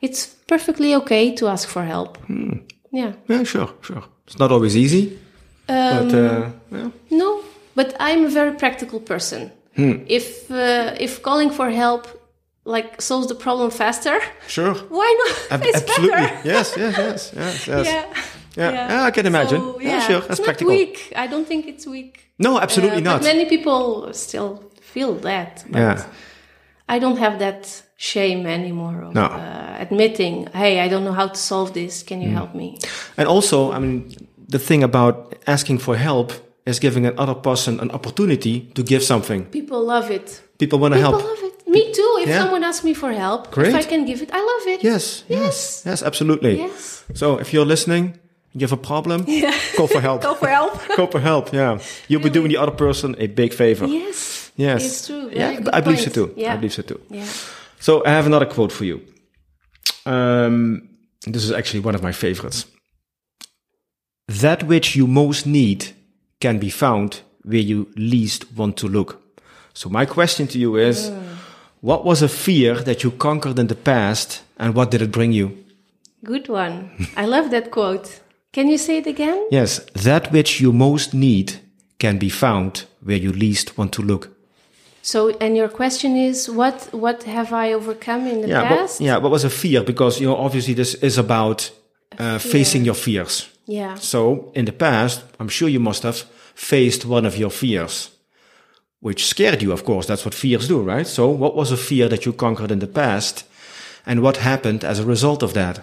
[0.00, 2.18] it's perfectly okay to ask for help.
[2.90, 3.12] Yeah.
[3.28, 4.04] Yeah, sure, sure.
[4.26, 5.18] It's not always easy,
[5.66, 6.90] but uh, yeah.
[7.10, 7.40] No,
[7.74, 9.50] but I'm a very practical person.
[10.08, 12.06] If uh, if calling for help
[12.64, 14.74] like solves the problem faster, sure.
[14.90, 15.52] why not?
[15.52, 16.10] Ab- it's absolutely.
[16.10, 16.40] better.
[16.44, 17.86] Yes, yes, yes, yes, yes.
[17.86, 18.04] Yeah.
[18.56, 18.72] Yeah.
[18.90, 19.60] Yeah, I can imagine.
[19.60, 21.12] So, Yeah, sure, that's it's not weak.
[21.14, 22.27] I don't think it's weak.
[22.38, 23.22] No, absolutely Uh, not.
[23.22, 25.64] Many people still feel that.
[25.70, 26.02] But Yeah.
[26.88, 29.24] I don't have that shame anymore of No.
[29.24, 32.02] uh, admitting, hey, I don't know how to solve this.
[32.02, 32.24] Can Mm.
[32.24, 32.78] you help me?
[33.16, 34.04] And also, I mean,
[34.48, 36.32] the thing about asking for help
[36.64, 39.44] is giving another person an opportunity to give something.
[39.50, 40.40] People love it.
[40.58, 41.24] People want to People help.
[41.30, 41.54] love it.
[41.68, 42.18] Me too.
[42.22, 42.42] If Yeah.
[42.42, 43.68] someone asks me for help, Great.
[43.68, 44.82] if I can give it, I love it.
[44.84, 46.56] Yes, yes, yes, absolutely.
[46.58, 47.04] Yes.
[47.14, 48.14] So if you're listening,
[48.54, 49.24] you have a problem,
[49.76, 50.22] go for help.
[50.28, 50.72] Go for help.
[50.96, 51.52] Go for help.
[51.52, 53.86] Yeah, you'll be doing the other person a big favor.
[53.86, 54.36] yes.
[54.56, 55.30] Yes, It's true.
[55.32, 56.34] Yeah, Very I believe so too.
[56.36, 56.54] Yeah.
[56.54, 57.00] I believe so too.
[57.10, 57.28] Yeah.
[57.78, 59.00] So I have another quote for you.
[60.04, 60.88] Um,
[61.26, 62.66] this is actually one of my favorites.
[64.26, 65.94] That which you most need
[66.40, 69.22] can be found where you least want to look.
[69.74, 71.10] So my question to you is,
[71.80, 75.32] what was a fear that you conquered in the past and what did it bring
[75.32, 75.56] you?
[76.24, 76.90] Good one.
[77.16, 78.20] I love that quote.
[78.52, 79.46] Can you say it again?
[79.50, 81.60] Yes, that which you most need
[81.98, 84.30] can be found where you least want to look.
[85.02, 89.00] So, and your question is, what what have I overcome in the Yeah, past?
[89.00, 89.82] what, yeah, what was a fear?
[89.82, 91.70] Because, you know, obviously this is about
[92.18, 93.48] uh, facing your fears.
[93.66, 93.94] Yeah.
[93.96, 96.16] So in the past, I'm sure you must have
[96.54, 98.10] faced one of your fears,
[99.00, 100.06] which scared you, of course.
[100.06, 101.06] That's what fears do, right?
[101.06, 103.44] So what was a fear that you conquered in the past
[104.06, 105.80] and what happened as a result of that?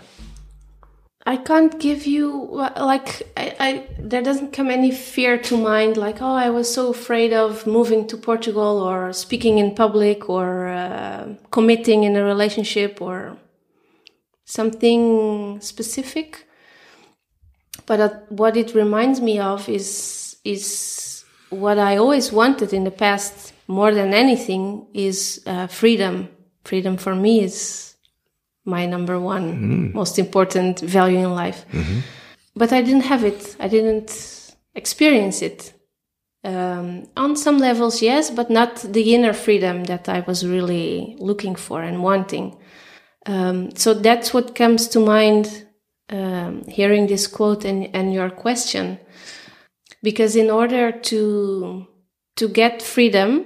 [1.28, 2.30] I can't give you
[2.78, 6.92] like I, I there doesn't come any fear to mind like oh I was so
[6.92, 13.02] afraid of moving to Portugal or speaking in public or uh, committing in a relationship
[13.02, 13.38] or
[14.46, 16.46] something specific.
[17.88, 22.92] But uh, what it reminds me of is is what I always wanted in the
[22.92, 26.30] past more than anything is uh, freedom.
[26.64, 27.95] Freedom for me is
[28.66, 31.66] my number one most important value in life.
[32.56, 33.56] But I didn't have it.
[33.60, 35.74] I didn't experience it.
[36.44, 41.56] Um, on some levels, yes, but not the inner freedom that I was really looking
[41.56, 42.58] for and wanting.
[43.26, 45.66] Um, so that's what comes to mind
[46.10, 49.00] um, hearing this quote and, and your question.
[50.04, 51.88] Because in order to
[52.36, 53.46] to get freedom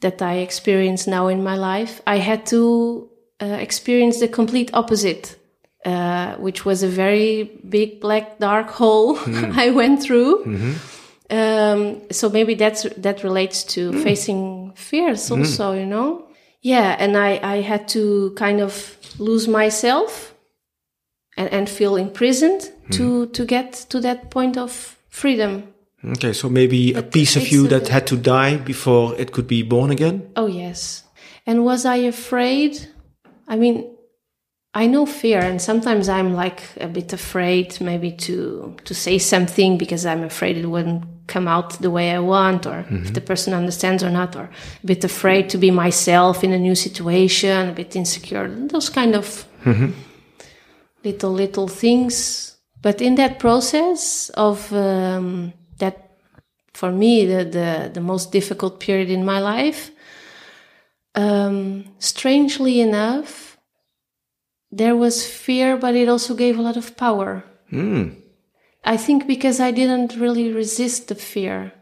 [0.00, 3.07] that I experience now in my life, I had to
[3.40, 5.36] uh, experience the complete opposite,
[5.84, 10.44] uh, which was a very big black dark hole I went through.
[11.30, 16.26] Um, so maybe that's that relates to facing fears also, you know.
[16.62, 20.34] Yeah, and I I had to kind of lose myself
[21.36, 25.62] and, and feel imprisoned to to get to that point of freedom.
[26.04, 29.62] Okay, so maybe a piece of you that had to die before it could be
[29.62, 30.30] born again?
[30.36, 31.02] Oh, yes.
[31.44, 32.88] And was I afraid?
[33.48, 33.96] I mean,
[34.74, 39.78] I know fear, and sometimes I'm like a bit afraid maybe to to say something
[39.78, 43.54] because I'm afraid it wouldn't come out the way I want, or if the person
[43.54, 44.50] understands or not, or
[44.84, 49.14] a bit afraid to be myself in a new situation, a bit insecure, those kind
[49.14, 49.46] of
[51.04, 52.56] little little things.
[52.82, 55.96] But in that process of um, that,
[56.74, 59.90] for me, the, the the most difficult period in my life,
[61.18, 63.58] um, strangely enough,
[64.70, 67.44] there was fear, but it also gave a lot of power.
[68.84, 71.72] I think because I didn't really resist the fear,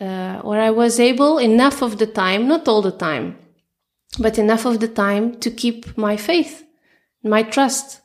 [0.00, 3.38] uh, or I was able enough of the time, not all the time,
[4.18, 6.64] but enough of the time to keep my faith,
[7.22, 8.00] my trust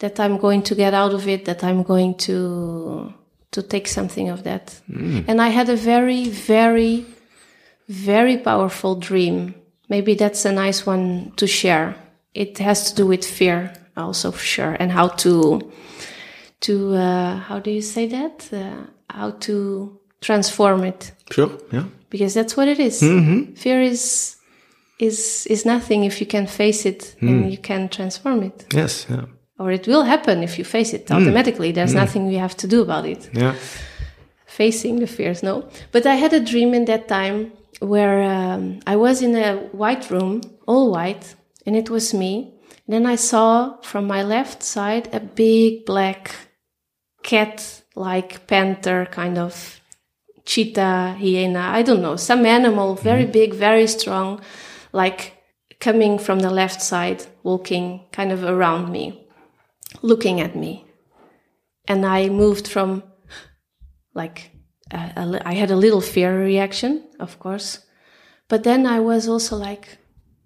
[0.00, 3.14] that I'm going to get out of it, that I'm going to
[3.52, 4.80] to take something of that.
[5.28, 7.04] And I had a very, very
[7.90, 9.54] very powerful dream.
[9.90, 11.94] Maybe that's a nice one to share.
[12.32, 15.60] It has to do with fear, also for sure, and how to
[16.60, 18.48] to uh, how do you say that?
[18.52, 21.50] Uh, how to transform it Sure.
[21.72, 21.84] Yeah.
[22.10, 23.00] because that's what it is.
[23.60, 24.36] Fear is
[24.98, 29.06] is is nothing if you can face it and you can transform it, Yes.
[29.10, 29.24] Yeah.
[29.58, 31.72] or it will happen if you face it automatically.
[31.72, 33.28] There's nothing we have to do about it.
[33.32, 33.54] Yeah.
[34.46, 35.64] Facing the fears, no.
[35.92, 40.10] But I had a dream in that time where um, I was in a white
[40.10, 41.34] room, all white,
[41.66, 42.54] and it was me.
[42.86, 46.34] then I saw from my left side a big black
[47.22, 49.80] cat like panther kind of
[50.44, 54.40] cheetah, hyena, I don't know, some animal, very big, very strong,
[54.92, 55.36] like
[55.78, 59.28] coming from the left side, walking kind of around me,
[60.02, 60.84] looking at me.
[61.86, 63.02] And I moved from
[64.14, 64.49] like,
[64.92, 67.80] I had a little fear reaction, of course.
[68.48, 69.98] But then I was also like,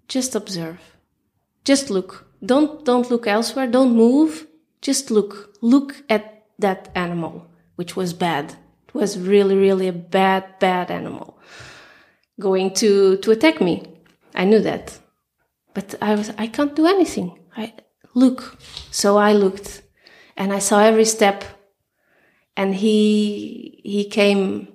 [0.07, 0.79] just observe,
[1.63, 2.27] just look.
[2.45, 3.67] Don't, don't look elsewhere.
[3.67, 4.47] Don't move.
[4.81, 5.55] Just look.
[5.61, 8.55] Look at that animal, which was bad.
[8.87, 11.39] It was really, really a bad, bad animal
[12.39, 13.83] going to, to attack me.
[14.35, 14.99] I knew that.
[15.73, 17.39] But I was, I can't do anything.
[17.55, 17.73] I
[18.13, 18.57] look.
[18.91, 19.81] So I looked
[20.37, 21.43] and I saw every step
[22.57, 24.67] and he, he came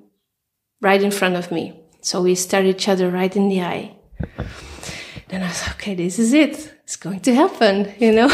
[0.81, 1.81] right in front of me.
[2.01, 3.97] So we stared each other right in the eye.
[5.29, 6.75] Then I was okay, this is it.
[6.85, 8.31] It's going to happen, you know?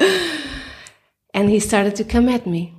[1.34, 2.74] and he started to come at me.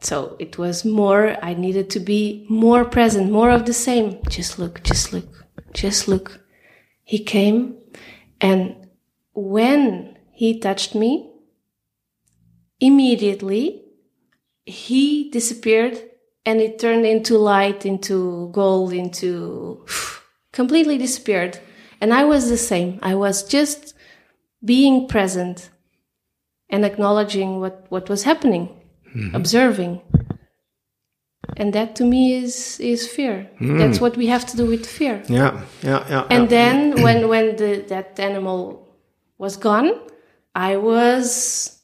[0.00, 4.18] So it was more, I needed to be more present, more of the same.
[4.28, 6.40] Just look, just look, just look.
[7.02, 7.76] He came,
[8.40, 8.86] and
[9.32, 11.30] when he touched me,
[12.80, 13.83] immediately
[14.66, 16.00] he disappeared
[16.46, 19.84] and it turned into light, into gold, into
[20.52, 21.58] completely disappeared.
[22.00, 22.98] And I was the same.
[23.02, 23.94] I was just
[24.64, 25.70] being present
[26.68, 28.68] and acknowledging what, what was happening,
[29.14, 29.34] mm-hmm.
[29.34, 30.00] observing.
[31.56, 33.48] And that to me is, is fear.
[33.60, 33.78] Mm.
[33.78, 35.22] That's what we have to do with fear.
[35.28, 35.62] Yeah.
[35.82, 36.04] Yeah.
[36.08, 36.26] Yeah.
[36.30, 38.88] And then when, when the, that animal
[39.38, 39.92] was gone,
[40.54, 41.80] I was,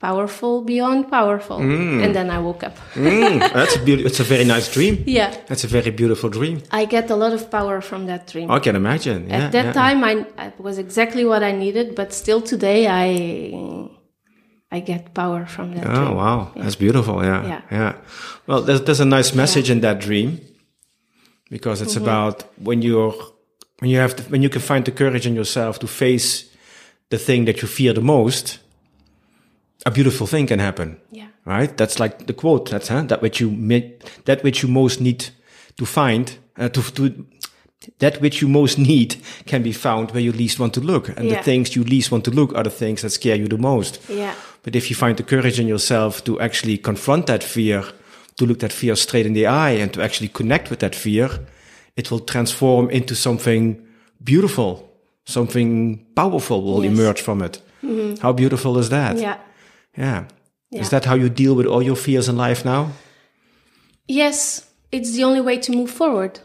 [0.00, 1.58] powerful beyond powerful.
[1.58, 2.76] And then I woke up.
[2.94, 4.06] Mm, that's a beautiful.
[4.10, 4.94] It's a very nice dream.
[5.18, 5.30] yeah.
[5.48, 6.62] That's a very beautiful dream.
[6.70, 8.50] I get a lot of power from that dream.
[8.50, 9.28] I can imagine.
[9.28, 9.72] Yeah, At that yeah.
[9.72, 10.12] time, I,
[10.46, 13.08] it was exactly what I needed, but still today, I
[14.76, 15.86] I get power from that.
[15.86, 16.16] Oh dream.
[16.16, 17.22] wow, that's beautiful.
[17.22, 17.62] Yeah, Yeah.
[17.70, 17.92] yeah.
[18.46, 20.40] Well, there's there's a nice message in that dream
[21.50, 22.04] because it's Mm-hmm.
[22.08, 23.14] about when you're
[23.80, 26.44] when you have to, when you can find the courage in yourself to face
[27.10, 28.58] the thing that you fear the most.
[29.86, 30.96] A beautiful thing can happen.
[31.10, 31.26] Yeah.
[31.46, 31.76] Right.
[31.76, 32.70] That's like the quote.
[32.70, 33.02] That's huh?
[33.08, 33.50] that which you
[34.24, 35.30] that which you most need
[35.76, 37.26] to find uh, to to.
[37.98, 39.16] That which you most need
[39.46, 41.08] can be found where you least want to look.
[41.08, 41.36] And Yeah.
[41.38, 44.00] the things you least want to look are the things that scare you the most.
[44.08, 44.34] Yeah.
[44.62, 47.82] But if you find the courage in yourself to actually confront that fear,
[48.36, 51.30] to look that fear straight in the eye and to actually connect with that fear,
[51.96, 53.76] it will transform into something
[54.22, 54.86] beautiful,
[55.24, 56.92] something powerful will Yes.
[56.98, 57.62] emerge from it.
[58.20, 59.16] How beautiful is that?
[59.16, 59.36] Yeah.
[59.96, 60.24] Yeah.
[60.70, 60.82] Yeah.
[60.82, 62.92] Is that how you deal with all your fears in life now?
[64.06, 66.40] Yes, it's the only way to move forward.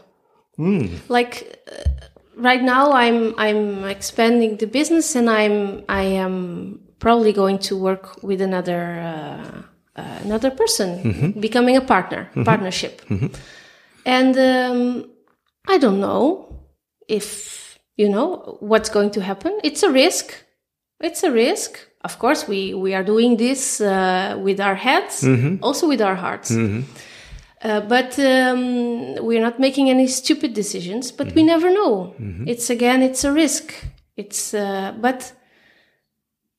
[1.08, 2.06] Like uh,
[2.36, 8.22] right now, I'm I'm expanding the business, and I'm I am probably going to work
[8.22, 9.62] with another uh,
[10.00, 13.02] uh, another person, becoming a partner, partnership.
[14.04, 15.10] And um,
[15.68, 16.64] I don't know
[17.08, 19.58] if you know what's going to happen.
[19.62, 20.32] It's a risk.
[21.00, 21.78] It's a risk.
[22.08, 25.14] Of course, we we are doing this uh, with our heads,
[25.60, 26.50] also with our hearts.
[26.50, 28.60] Uh, but um,
[29.28, 31.04] we're not making any stupid decisions.
[31.18, 32.14] But we never know.
[32.52, 33.64] It's again, it's a risk.
[34.16, 35.20] It's uh, but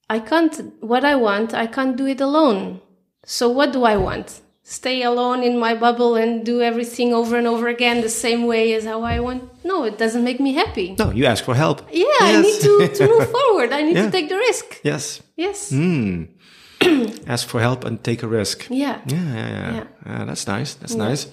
[0.10, 0.54] I can't.
[0.82, 2.80] What I want, I can't do it alone.
[3.26, 4.42] So what do I want?
[4.64, 8.74] Stay alone in my bubble and do everything over and over again the same way
[8.78, 9.42] as how I want?
[9.64, 10.88] No, it doesn't make me happy.
[11.00, 11.78] No, you ask for help.
[11.92, 13.70] Yeah, I need to, to move forward.
[13.72, 14.06] I need Yeah.
[14.06, 14.66] to take the risk.
[14.84, 15.22] Yes.
[15.38, 15.72] Yes.
[17.28, 18.68] Ask for help and take a risk.
[18.70, 19.02] Yeah.
[19.06, 19.74] Yeah, yeah, yeah.
[19.74, 19.84] Yeah.
[20.06, 20.76] Yeah, that's nice.
[20.76, 21.28] That's nice.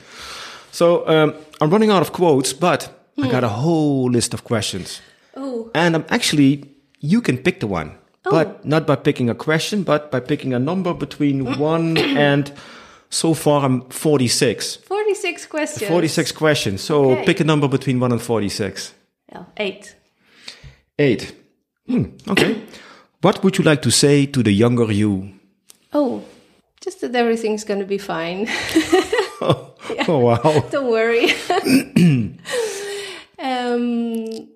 [0.73, 2.89] So um, I'm running out of quotes, but
[3.23, 5.01] I got a whole list of questions.
[5.37, 6.65] Oh, And I'm actually,
[7.01, 7.91] you can pick the one,
[8.27, 8.31] Oh.
[8.31, 12.53] but not by picking a question, but by picking a number between one and
[13.11, 14.77] so far I'm 46.
[14.77, 15.89] 46 questions.
[15.91, 16.81] 46 questions.
[16.83, 17.25] So Okay.
[17.27, 18.95] pick a number between one and 46.
[19.33, 19.95] Well, eight.
[20.99, 21.35] Eight.
[21.87, 22.63] Hmm, okay.
[23.25, 25.33] What would you like to say to the younger you?
[25.93, 26.23] Oh,
[26.81, 28.47] just that everything's going to be fine.
[30.09, 30.65] Oh wow.
[30.71, 31.31] Don't worry.
[33.39, 34.49] um,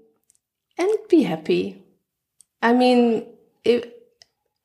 [0.79, 1.83] and be happy.
[2.63, 3.27] I mean,
[3.65, 3.85] if,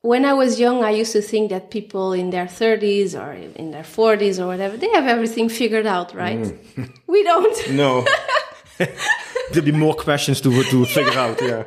[0.02, 3.72] when I was young, I used to think that people in their 30s or in
[3.72, 6.58] their 40s or whatever, they have everything figured out, right?
[7.08, 7.72] We don't.
[7.72, 8.06] No.
[9.54, 11.42] There'll be more questions to to figure out.
[11.42, 11.64] Yeah.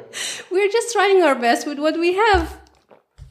[0.51, 2.45] We're just trying our best with what we have.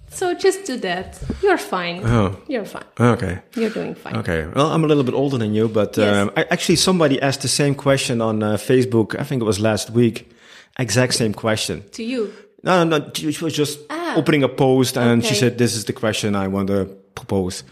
[0.10, 1.20] So just do that.
[1.44, 2.02] You're fine.
[2.06, 2.38] Oh.
[2.48, 2.86] You're fine.
[3.00, 3.40] Okay.
[3.56, 4.16] You're doing fine.
[4.18, 4.48] Okay.
[4.56, 6.16] Well, I'm a little bit older than you, but Yes.
[6.16, 9.20] um, I, actually, somebody asked the same question on uh, Facebook.
[9.20, 10.32] I think it was last week.
[10.80, 11.84] Exact same question.
[11.92, 12.32] To you.
[12.64, 13.12] No, no, no.
[13.14, 14.16] She was just Ah.
[14.16, 16.86] opening a post, and she said, "This is the question I want to
[17.16, 17.64] propose."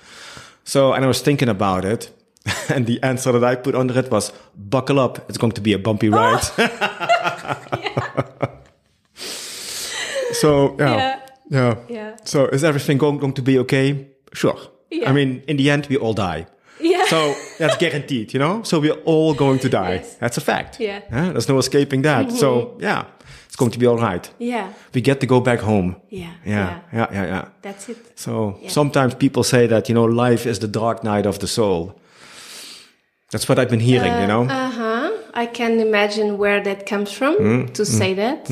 [0.66, 2.12] So, and I was thinking about it,
[2.70, 5.30] and the answer that I put under it was, "Buckle up!
[5.30, 6.12] It's going to be a bumpy oh.
[6.12, 6.44] ride."
[10.34, 11.20] so, yeah, Yeah.
[11.50, 12.16] yeah, Yeah.
[12.24, 14.08] So, is everything going, going to be okay?
[14.34, 14.58] Sure.
[14.92, 15.10] Yeah.
[15.10, 16.48] I mean, in the end, we all die.
[16.80, 17.06] Yeah.
[17.06, 18.64] So that's guaranteed, you know?
[18.64, 19.96] So we're all going to die.
[19.96, 20.16] Yes.
[20.16, 20.80] That's a fact.
[20.80, 21.02] Yeah.
[21.10, 22.32] There's no escaping that.
[22.32, 22.84] So mm-hmm.
[22.84, 23.06] yeah,
[23.46, 24.30] it's going to be all right.
[24.40, 24.74] yeah.
[24.94, 25.96] We get to go back home.
[26.10, 26.34] Yeah.
[26.46, 26.82] Yeah.
[26.92, 27.08] Yeah.
[27.12, 27.26] Yeah.
[27.26, 27.48] Yeah.
[27.62, 28.20] That's it.
[28.20, 32.00] So sometimes people say that, you know, life is the dark night of the soul.
[33.34, 34.44] That's what I've been hearing, you know?
[34.44, 35.12] Uh huh.
[35.34, 37.74] I can imagine where that comes from Mm-hmm.
[37.74, 38.50] to say that.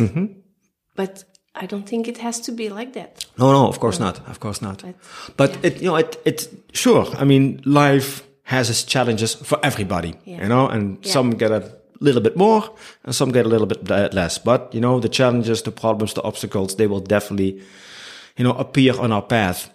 [0.95, 1.23] But
[1.63, 3.25] I don't think it has to be like that.
[3.37, 4.19] No, no, of course not.
[4.27, 4.81] Of course not.
[4.81, 4.95] But,
[5.37, 7.05] But it, you know, it, it, sure.
[7.21, 10.41] I mean, life has its challenges for everybody, Yeah.
[10.43, 11.11] you know, and Yeah.
[11.13, 11.61] some get a
[11.99, 12.63] little bit more
[13.05, 14.39] and some get a little bit less.
[14.43, 17.61] But, you know, the challenges, the problems, the obstacles, they will definitely,
[18.37, 19.69] you know, appear on our path.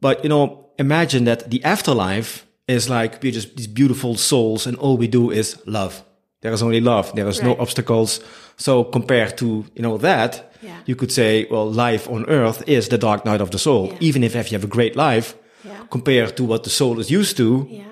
[0.00, 4.76] But, you know, imagine that the afterlife is like we're just these beautiful souls and
[4.78, 6.02] all we do is love.
[6.42, 7.12] There is only love.
[7.14, 8.20] There is no obstacles.
[8.56, 10.76] So compared to, you know, that, Yeah.
[10.86, 13.86] you could say, well, life on earth is the dark night of the soul.
[13.86, 13.96] Yeah.
[14.08, 15.86] Even if you have a great life, Yeah.
[15.90, 17.82] compared to what the soul is used to, Yeah.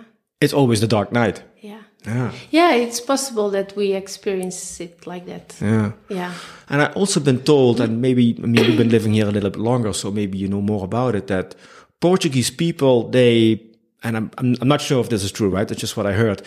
[0.41, 1.43] it's always the dark night.
[1.63, 1.79] Yeah.
[2.07, 2.31] Yeah.
[2.51, 5.55] Yeah, it's possible that we experience it like that.
[5.61, 5.93] Yeah.
[6.09, 6.33] Yeah.
[6.69, 9.51] And I've also been told, and maybe, I mean, you've been living here a little
[9.51, 11.55] bit longer, so maybe you know more about it, that
[12.01, 13.61] Portuguese people, they,
[14.05, 15.67] and I'm, I'm, I'm not sure if this is true, right?
[15.67, 16.43] That's just what I heard.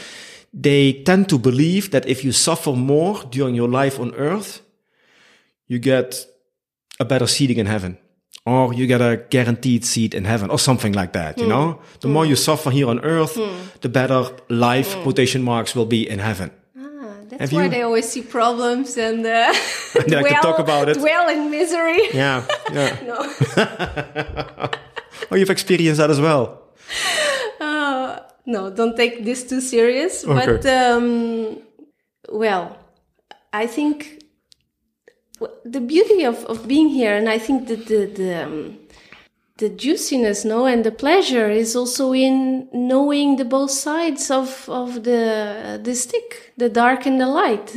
[0.53, 4.61] They tend to believe that if you suffer more during your life on earth,
[5.67, 6.25] you get
[6.99, 7.97] a better seating in heaven.
[8.45, 11.81] Or you get a guaranteed seat in heaven, or something like that, you know?
[11.99, 13.37] The more you suffer here on earth,
[13.81, 16.51] the better life, quotation marks, will be in heaven.
[16.79, 19.53] Ah, that's Have why you- they always see problems and uh,
[20.07, 20.97] they like to talk about it.
[20.97, 21.99] dwell in misery.
[22.13, 22.95] Yeah, yeah.
[23.09, 24.69] No.
[25.29, 26.61] Oh, you've experienced that as well.
[28.47, 30.23] No, don't take this too serious.
[30.23, 31.61] But um,
[32.29, 32.77] well,
[33.51, 34.23] I think
[35.65, 38.79] the beauty of, of being here, and I think that the the um,
[39.57, 45.03] the juiciness, no, and the pleasure is also in knowing the both sides of of
[45.03, 47.75] the the stick, the dark and the light.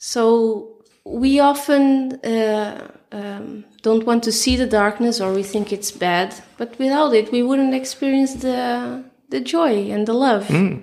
[0.00, 5.90] So we often uh, um, don't want to see the darkness, or we think it's
[5.90, 6.36] bad.
[6.56, 10.48] But without it, we wouldn't experience the the joy and the love.
[10.48, 10.82] Mm.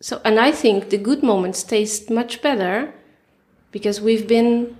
[0.00, 2.92] So, and I think the good moments taste much better
[3.70, 4.76] because we've been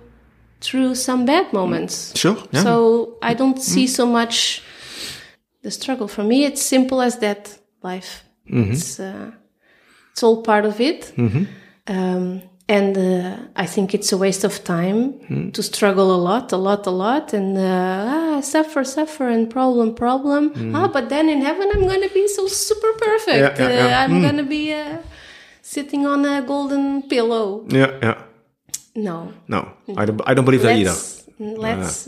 [0.61, 2.11] through some bad moments.
[2.11, 2.17] Mm.
[2.17, 2.37] Sure.
[2.51, 2.63] Yeah.
[2.63, 3.89] So I don't see mm.
[3.89, 4.63] so much
[5.61, 6.07] the struggle.
[6.07, 7.59] For me, it's simple as that.
[7.83, 8.23] Life.
[8.49, 8.71] Mm-hmm.
[8.71, 9.31] It's uh,
[10.11, 11.13] it's all part of it.
[11.15, 11.43] Mm-hmm.
[11.87, 16.57] Um, and uh, I think it's a waste of time to struggle a lot, a
[16.57, 17.61] lot, a lot, and uh,
[18.37, 20.75] ah, suffer, suffer, and problem, problem.
[20.75, 23.59] Ah, but then in heaven, I'm going to be so super perfect.
[23.59, 23.99] Yeah, yeah, yeah.
[23.99, 24.97] Uh, I'm going to be uh,
[25.61, 27.65] sitting on a golden pillow.
[27.69, 28.17] yeah, yeah.
[28.95, 30.21] No, No, I don't.
[30.25, 30.95] I don't believe that either.
[31.39, 32.07] let's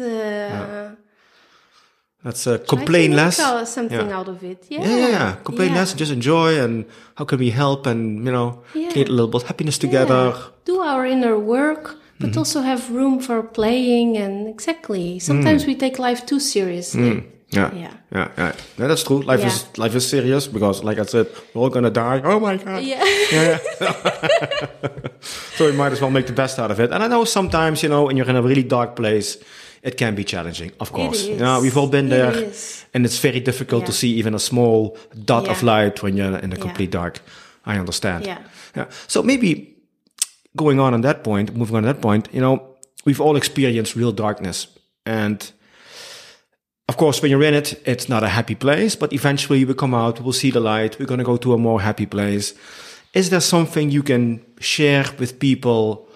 [2.24, 3.38] let's uh, That's complain less.
[3.70, 4.18] something Yeah.
[4.18, 4.66] out of it.
[4.70, 5.36] Yeah, Yeah, yeah, yeah.
[5.44, 5.80] Complain yeah.
[5.80, 5.94] less.
[5.94, 7.88] Just enjoy, and how can we help?
[7.88, 8.92] And you know, Yeah.
[8.92, 10.34] create a little bit of happiness together.
[10.36, 10.42] Yeah.
[10.66, 12.40] Do our inner work, but mm-hmm.
[12.40, 15.20] also have room for playing and exactly.
[15.20, 15.68] Sometimes mm.
[15.68, 17.12] we take life too seriously.
[17.12, 17.24] Mm.
[17.52, 17.74] Yeah.
[17.74, 17.94] Yeah.
[18.12, 18.54] yeah, yeah.
[18.78, 19.22] Yeah, that's true.
[19.22, 22.22] Life is life is serious because, like I said, we're all gonna die.
[22.24, 22.84] Oh my god.
[22.84, 23.58] Yeah.
[25.60, 26.94] So we might as well make the best out of it.
[26.94, 29.38] And I know sometimes, you know, when you're in a really dark place,
[29.82, 30.72] it can be challenging.
[30.80, 32.34] Of course, you know, we've all been there,
[32.94, 36.50] and it's very difficult to see even a small dot of light when you're in
[36.50, 37.20] the complete dark.
[37.66, 38.26] I understand.
[38.26, 38.40] Yeah.
[38.76, 38.88] Yeah.
[39.08, 39.78] So maybe
[40.56, 42.76] going on on that point, moving on to that point, you know,
[43.06, 44.68] we've all experienced real darkness.
[45.06, 45.52] And
[46.88, 49.94] of course, when you're in it, it's not a happy place, but eventually we come
[49.94, 52.54] out, we'll see the light, we're going to go to a more happy place.
[53.14, 56.09] Is there something you can share with people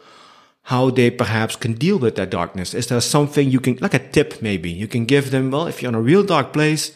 [0.64, 2.74] how they perhaps can deal with that darkness?
[2.74, 5.51] Is there something you can, like a tip maybe, you can give them?
[5.51, 6.91] Well, if you're in a real dark place,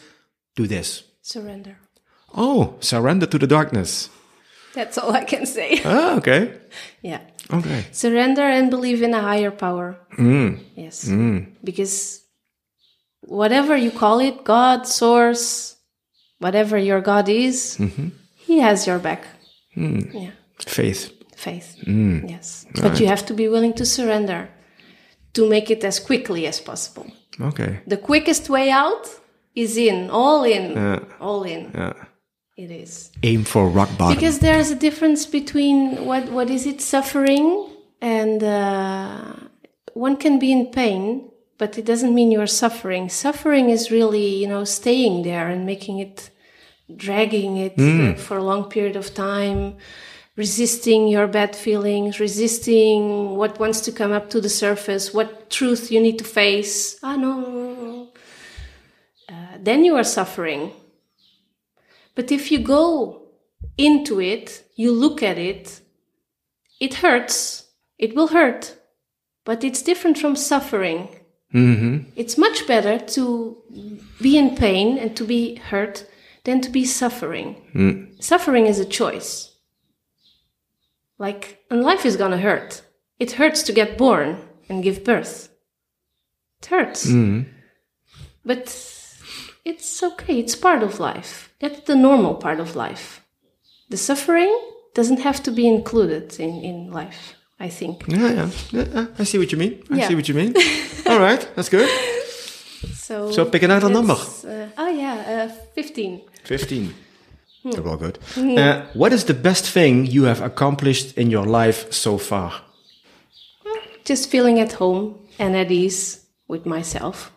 [0.56, 1.04] do this.
[1.22, 1.78] Surrender.
[2.34, 4.08] Oh, surrender to the darkness.
[4.74, 5.80] That's all I can say.
[5.84, 6.52] Ah, okay.
[7.02, 7.20] yeah.
[7.52, 7.84] Okay.
[7.92, 9.98] Surrender and believe in a higher power.
[10.18, 10.60] Mm.
[10.76, 11.08] Yes.
[11.64, 12.22] Because
[13.22, 15.76] whatever you call it, God, source,
[16.38, 17.80] whatever your God is,
[18.36, 19.24] He has your back.
[19.74, 20.30] Yeah.
[20.60, 21.12] Faith.
[21.46, 21.68] Faith.
[22.34, 22.66] Yes.
[22.82, 24.40] But you have to be willing to surrender
[25.34, 27.06] to make it as quickly as possible.
[27.50, 27.72] Okay.
[27.86, 29.04] The quickest way out
[29.54, 30.98] is in, all in, Yeah.
[31.20, 31.62] all in.
[31.74, 31.92] Yeah.
[32.56, 33.12] It is.
[33.22, 34.16] Aim for rock bottom.
[34.16, 37.46] Because there's a difference between what, what is it, suffering,
[38.00, 39.34] and uh,
[39.94, 43.08] one can be in pain, but it doesn't mean you're suffering.
[43.08, 46.30] Suffering is really, you know, staying there and making it,
[46.96, 49.76] dragging it uh, for a long period of time,
[50.38, 55.90] resisting your bad feelings, resisting what wants to come up to the surface, what truth
[55.90, 56.96] you need to face.
[57.02, 58.08] Ah, no, no.
[59.28, 60.70] Uh, then you are suffering.
[62.14, 63.22] But if you go
[63.76, 65.80] into it, you look at it,
[66.78, 67.66] it hurts.
[67.98, 68.76] It will hurt.
[69.44, 71.08] But it's different from suffering.
[71.52, 72.10] Mm-hmm.
[72.14, 73.56] It's much better to
[74.22, 76.06] be in pain and to be hurt
[76.44, 78.16] than to be suffering.
[78.20, 79.57] Suffering is a choice.
[81.18, 82.82] Like, and life is gonna hurt.
[83.18, 84.38] It hurts to get born
[84.68, 85.48] and give birth.
[86.60, 87.06] It hurts.
[88.44, 88.66] But
[89.64, 90.38] it's okay.
[90.38, 91.52] It's part of life.
[91.60, 93.20] That's the normal part of life.
[93.90, 94.54] The suffering
[94.94, 98.04] doesn't have to be included in, in life, I think.
[98.06, 99.06] Yeah, yeah, yeah, yeah.
[99.18, 99.82] I see what you mean.
[99.90, 100.08] I Yeah.
[100.08, 100.54] see what you mean.
[101.06, 101.88] All right, that's good.
[102.94, 104.14] So, So pick another number.
[104.14, 106.20] Uh, oh, yeah, uh, 15.
[106.44, 106.94] 15.
[107.72, 108.18] That's all good.
[108.36, 112.52] Uh, what is the best thing you have accomplished in your life so far?
[114.04, 117.32] Just feeling at home and at ease with myself,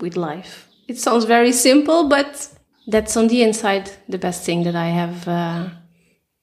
[0.00, 0.68] with life.
[0.88, 2.48] It sounds very simple, but
[2.86, 5.68] that's on the inside the best thing that I have uh,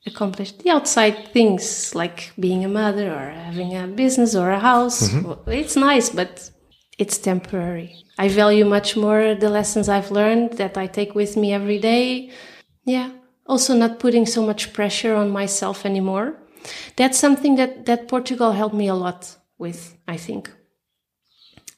[0.05, 0.59] accomplished.
[0.63, 5.41] The outside things, like being a mother or having a business or a house, well,
[5.47, 6.49] it's nice, but
[6.97, 7.95] it's temporary.
[8.17, 12.31] I value much more the lessons I've learned that I take with me every day.
[12.85, 13.11] Yeah.
[13.45, 16.35] Also, not putting so much pressure on myself anymore.
[16.95, 20.49] That's something that, that Portugal helped me a lot with, I think.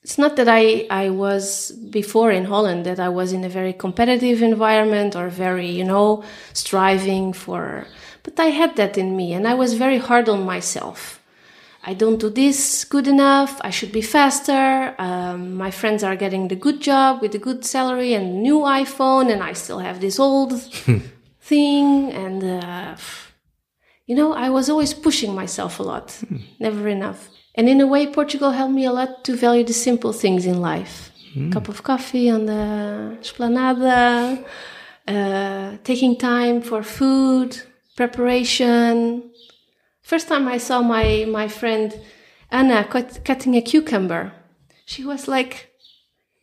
[0.04, 3.74] It's not that I, I was before in Holland, that I was in a very
[3.74, 7.88] competitive environment or very, you know, striving for,
[8.22, 11.25] but I had that in me and I was very hard on myself.
[11.88, 13.62] I don't do this good enough.
[13.62, 14.96] I should be faster.
[14.98, 19.32] Um, my friends are getting the good job with the good salary and new iPhone,
[19.32, 20.60] and I still have this old
[21.42, 22.12] thing.
[22.12, 22.96] And uh,
[24.08, 26.20] you know, I was always pushing myself a lot,
[26.60, 27.30] never enough.
[27.54, 30.62] And in a way, Portugal helped me a lot to value the simple things in
[30.62, 31.12] life.
[31.52, 34.44] Cup of coffee on the esplanada,
[35.08, 37.62] uh, taking time for food,
[37.98, 39.32] preparation,
[40.06, 42.00] First time I saw my my friend
[42.52, 44.34] Anna cut, cutting a cucumber,
[44.86, 45.72] she was like,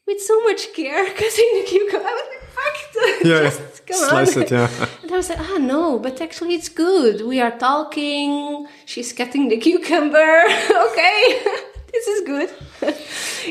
[0.04, 2.08] with so much care, cutting the cucumber.
[2.08, 4.42] I was like, fuck, Yeah, just come slice on.
[4.42, 4.68] it, yeah.
[5.04, 7.24] And I was like, ah, no, but actually it's good.
[7.24, 8.66] We are talking.
[8.84, 10.40] She's cutting the cucumber.
[10.88, 11.20] okay,
[11.92, 12.50] this is good.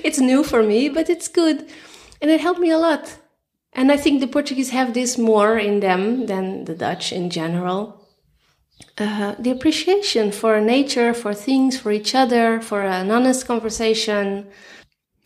[0.03, 1.69] it's new for me, but it's good,
[2.21, 3.17] and it helped me a lot.
[3.71, 8.00] And I think the Portuguese have this more in them than the Dutch in general
[8.97, 14.47] uh, the appreciation for nature, for things, for each other, for an honest conversation.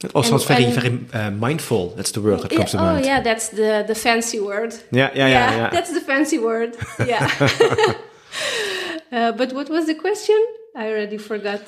[0.03, 1.89] It also sounds very, and- very uh, mindful.
[1.95, 2.89] That's the word that comes to mind.
[2.89, 3.05] oh mind.
[3.05, 4.73] yeah, that's the the fancy word.
[4.91, 5.69] yeah, yeah, yeah, yeah.
[5.69, 6.75] that's the fancy word.
[6.99, 7.23] Yeah.
[9.11, 10.39] uh, but what was the question?
[10.75, 11.61] I already forgot.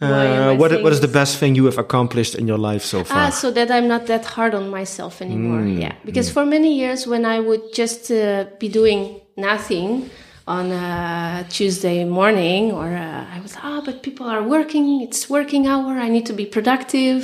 [0.00, 3.26] Uh, what, what is the best thing you have accomplished in your life so far?
[3.26, 5.62] Ah, so that I'm not that hard on myself anymore.
[5.62, 10.08] Mm, Yeah, because for many years when I would just uh, be doing nothing
[10.56, 14.86] on a Tuesday morning, or uh, I was ah, but people are working.
[15.06, 15.92] It's working hour.
[16.06, 17.20] I need to be productive.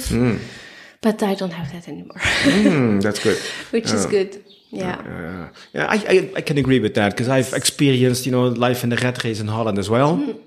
[1.01, 3.39] But I don't have that anymore, Hmm, that's good.
[3.75, 4.31] which is good.
[4.71, 4.97] Yeah.
[4.99, 8.81] Uh, yeah, I, I, I can agree with that because I've experienced, you know, life
[8.85, 10.17] in the rat race in Holland as well.
[10.17, 10.39] Mm.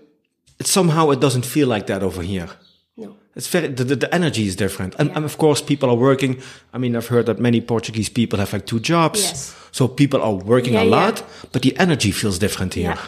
[0.60, 2.50] It somehow it doesn't feel like that over here.
[3.38, 6.42] It's very the, the, the energy is different, and, and of course people are working.
[6.74, 9.56] I mean, I've heard that many Portuguese people have like two jobs, Yes.
[9.72, 11.06] so people are working Yeah, a yeah.
[11.06, 12.90] lot, but the energy feels different here.
[12.96, 13.00] Yeah.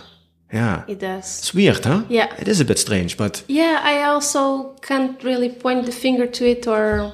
[0.53, 1.39] Yeah, It does.
[1.39, 2.01] it's weird, huh?
[2.09, 2.27] Yeah.
[2.41, 6.43] it is a bit strange, but Yeah, I also can't really point the finger to
[6.45, 7.13] it or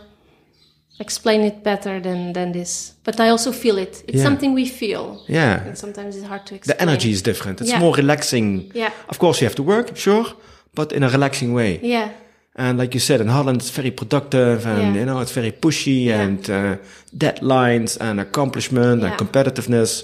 [0.99, 2.93] explain it better than than this.
[3.03, 4.03] But I also feel it.
[4.07, 4.24] It's Yeah.
[4.24, 5.22] something we feel.
[5.28, 6.78] yeah, And sometimes it's hard to explain.
[6.78, 7.59] the energy is different.
[7.61, 7.80] It's Yeah.
[7.82, 8.72] more relaxing.
[8.74, 8.91] Yeah.
[9.09, 10.26] Of course, you have to work, sure,
[10.74, 11.80] but in a relaxing way.
[11.84, 12.09] Yeah.
[12.58, 14.99] And like you said, in Holland, it's very productive and, Yeah.
[14.99, 16.78] you know, it's very pushy and uh,
[17.18, 19.10] deadlines and accomplishment Yeah.
[19.12, 20.03] and competitiveness.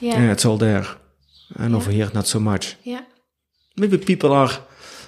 [0.00, 0.18] Yeah.
[0.22, 0.32] Yeah.
[0.32, 0.84] it's all there.
[1.58, 2.76] and over here not so much.
[2.84, 3.00] Yeah.
[3.76, 4.50] Maybe people are,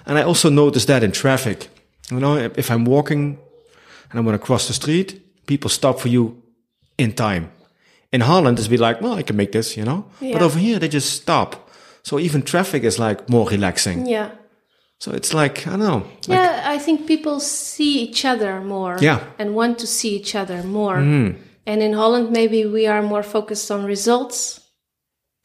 [0.06, 1.68] and I also notice that in traffic.
[2.10, 3.38] You know, if if I'm walking
[4.10, 6.42] and I want to cross the street, people stop for you
[6.96, 7.44] in time.
[8.10, 10.04] In Holland, it's be like, well, I can make this, you know.
[10.20, 11.54] But over here, they just stop.
[12.02, 14.08] So even traffic is like more relaxing.
[14.10, 14.30] Yeah.
[15.02, 16.02] So it's like I don't know.
[16.28, 18.96] Like, Yeah, I think people see each other more.
[19.00, 19.18] Yeah.
[19.18, 19.40] Mm-hmm.
[19.42, 20.96] And want to see each other more.
[21.66, 24.60] And in Holland, maybe we are more focused on results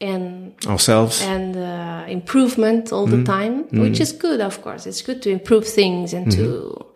[0.00, 1.22] and ourselves.
[1.22, 3.24] and uh, improvement all Mm-hmm.
[3.24, 4.88] the time, which is good, of course.
[4.90, 6.42] It's good to improve things and Mm-hmm.
[6.42, 6.86] to.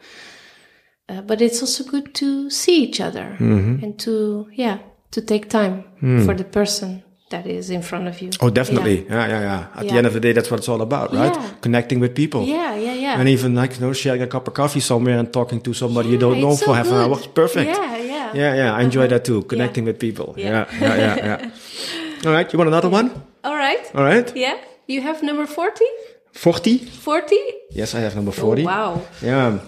[1.08, 3.84] Uh, but it's also good to see each other Mm-hmm.
[3.84, 4.78] and to yeah
[5.10, 5.76] to take time
[6.24, 7.02] for the person
[7.32, 8.30] that is in front of you.
[8.40, 8.96] Oh, definitely.
[9.08, 9.66] Yeah, yeah, yeah.
[9.78, 11.34] At the end of the day, that's what it's all about, right?
[11.34, 11.50] Yeah.
[11.60, 12.42] Connecting with people.
[12.46, 13.18] Yeah, yeah, yeah.
[13.20, 16.08] And even like, you know, sharing a cup of coffee somewhere and talking to somebody
[16.14, 17.10] you don't know for so half an good.
[17.10, 17.18] hour.
[17.34, 17.68] Perfect.
[17.68, 18.32] Yeah, yeah.
[18.42, 18.78] Yeah, yeah.
[18.78, 19.42] I enjoy that too.
[19.52, 20.34] Connecting with people.
[20.36, 20.80] Yeah, Yeah.
[20.80, 21.50] yeah, yeah, yeah.
[22.26, 22.48] All right.
[22.52, 23.10] You want another one?
[23.44, 23.82] All right.
[23.96, 24.28] All right.
[24.36, 24.56] Yeah.
[24.86, 25.84] You have number 40?
[26.32, 26.78] 40?
[26.78, 27.36] 40?
[27.70, 28.62] Yes, I have number 40.
[28.62, 29.02] Oh, wow.
[29.22, 29.58] Yeah.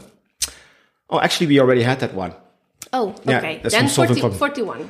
[1.10, 2.32] Oh, actually, we already had that one.
[2.92, 3.60] Oh, Yeah, okay.
[3.62, 4.88] that's then 40, 41.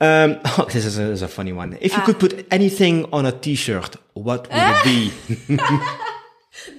[0.00, 1.76] Um, oh, this is a, this is a funny one.
[1.80, 2.06] If you Ah.
[2.06, 5.12] could put anything on a t-shirt, what would it be?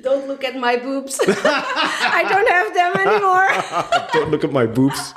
[0.04, 1.20] Don't look at my boobs.
[1.28, 3.48] I don't have them anymore.
[4.12, 5.14] Don't look at my boobs.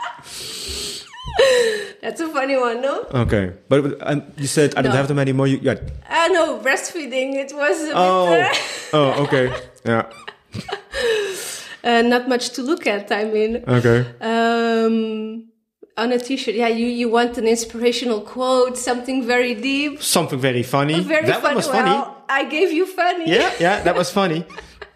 [2.03, 3.07] That's a funny one, no?
[3.25, 5.47] Okay, but um, you said I don't have them anymore.
[5.47, 5.77] You, yeah.
[6.09, 7.35] Ah, no, breastfeeding.
[7.37, 8.59] It was a Oh, bit,
[8.93, 9.53] oh, okay.
[9.85, 10.07] Yeah.
[11.85, 13.11] uh, uh, not much to look at.
[13.13, 14.05] I mean, Okay.
[14.21, 15.45] um,
[15.97, 20.63] on a t-shirt, yeah, you, you want an inspirational quote, something very deep, Something very
[20.63, 21.01] funny.
[21.01, 21.45] very that funny.
[21.49, 21.91] one was funny.
[21.91, 23.31] Well, I gave you funny.
[23.31, 24.45] Yeah, yeah, that was funny.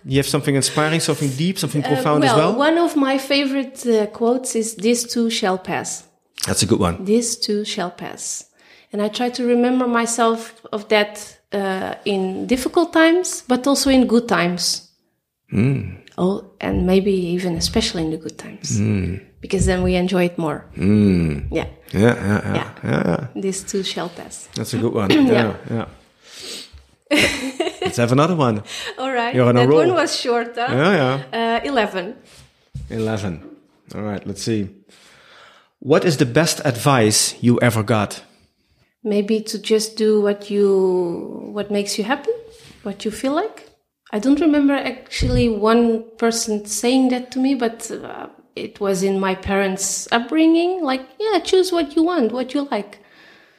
[0.06, 2.54] You have something inspiring, something deep, something Uh, profound well, as well.
[2.56, 6.04] one of my favorite uh, quotes is "This too shall pass."
[6.46, 7.04] That's a good one.
[7.04, 8.44] This too shall pass.
[8.92, 10.38] And I try to remember myself
[10.72, 14.90] of that uh, in difficult times, but also in good times.
[16.16, 18.78] Oh, and maybe even especially in the good times,
[19.44, 20.64] because then we enjoy it more.
[20.74, 22.70] Yeah, Yeah, yeah, yeah, Yeah.
[22.84, 23.42] yeah, yeah.
[23.42, 24.48] this too shall pass.
[24.56, 25.10] That's a good one.
[25.36, 25.86] yeah, yeah.
[27.84, 28.62] Let's have another one.
[28.98, 29.80] All right, You're on a that roll.
[29.84, 30.56] one was short.
[30.56, 30.66] Huh?
[30.70, 30.92] Yeah,
[31.32, 31.58] yeah.
[31.60, 32.16] Uh, Eleven.
[32.88, 33.42] 11.
[33.94, 34.68] All right, let's see.
[35.80, 38.22] What is the best advice you ever got?
[39.02, 42.32] Maybe to just do what you what makes you happy,
[42.82, 43.68] what you feel like.
[44.10, 49.20] I don't remember actually one person saying that to me, but uh, it was in
[49.20, 50.82] my parents' upbringing.
[50.82, 52.98] Like, yeah, choose what you want, what you like,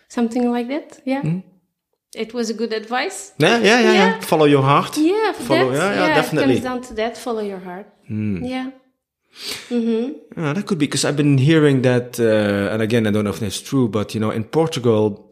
[0.07, 1.01] something like that.
[1.05, 1.39] Yeah, hmm?
[2.15, 3.33] it was a good advice.
[3.37, 3.93] Yeah, yeah, yeah, yeah.
[3.93, 4.19] Yeah.
[4.21, 4.97] Follow your heart.
[4.97, 6.57] Yeah, Follow- that's, yeah, yeah, definitely.
[6.57, 7.17] It comes down to that.
[7.17, 7.87] Follow your heart.
[8.07, 8.43] Hmm.
[8.43, 8.71] Yeah.
[9.69, 13.31] Yeah, that could be because I've been hearing that, uh, and again, I don't know
[13.31, 15.29] if that's true, but you know, in Portugal,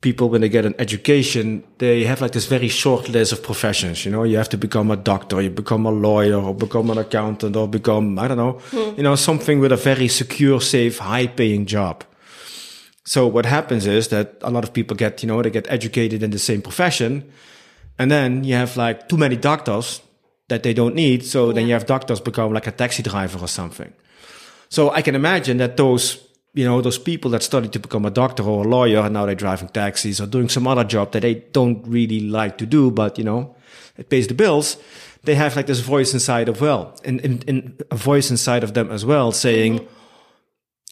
[0.00, 4.04] people when they get an education, they have like this very short list of professions.
[4.04, 6.98] You know, you have to become a doctor, you become a lawyer, or become an
[6.98, 8.96] accountant, or become I don't know, hmm.
[8.96, 12.04] you know, something with a very secure, safe, high-paying job.
[13.04, 16.22] So what happens is that a lot of people get, you know, they get educated
[16.22, 17.24] in the same profession,
[17.98, 20.02] and then you have like too many doctors
[20.48, 21.24] that they don't need.
[21.24, 23.92] So then you have doctors become like a taxi driver or something.
[24.68, 26.25] So I can imagine that those,
[26.56, 29.26] you know, those people that study to become a doctor or a lawyer and now
[29.26, 32.90] they're driving taxis or doing some other job that they don't really like to do,
[32.90, 33.54] but you know,
[33.98, 34.78] it pays the bills.
[35.24, 38.72] They have like this voice inside of well, in, in, in a voice inside of
[38.72, 39.86] them as well saying,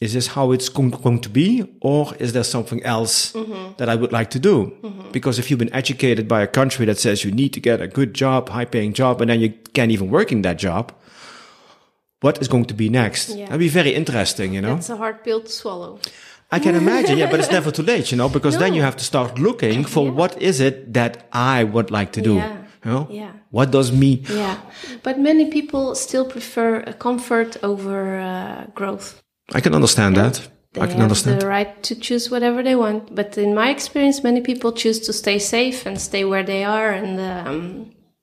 [0.02, 3.72] is this how it's going, going to be or is there something else mm-hmm.
[3.78, 4.76] that i would like to do?
[4.82, 5.12] Mm-hmm.
[5.12, 7.88] Because if you've been educated by a country that says you need to get a
[7.88, 10.92] good job high paying job and then you can't even work in that job
[12.24, 13.46] what is going to be next Yeah.
[13.48, 15.92] that'd be very interesting you know It's a hard pill to swallow.
[16.56, 18.96] i can imagine yeah but it's never too late you know because then you have
[19.02, 21.12] to start looking for what is it that
[21.56, 22.56] i would like to do Yeah.
[22.84, 23.32] you know Yeah.
[23.56, 24.10] what does me
[24.44, 24.56] Yeah,
[25.06, 26.70] but many people still prefer
[27.06, 27.96] comfort over
[28.32, 29.06] uh, growth.
[29.58, 30.34] i can understand that
[30.84, 33.00] i can understand the right to choose whatever they want.
[33.20, 36.90] But in my experience, many people choose to stay safe and stay where they are.
[37.00, 37.64] And um,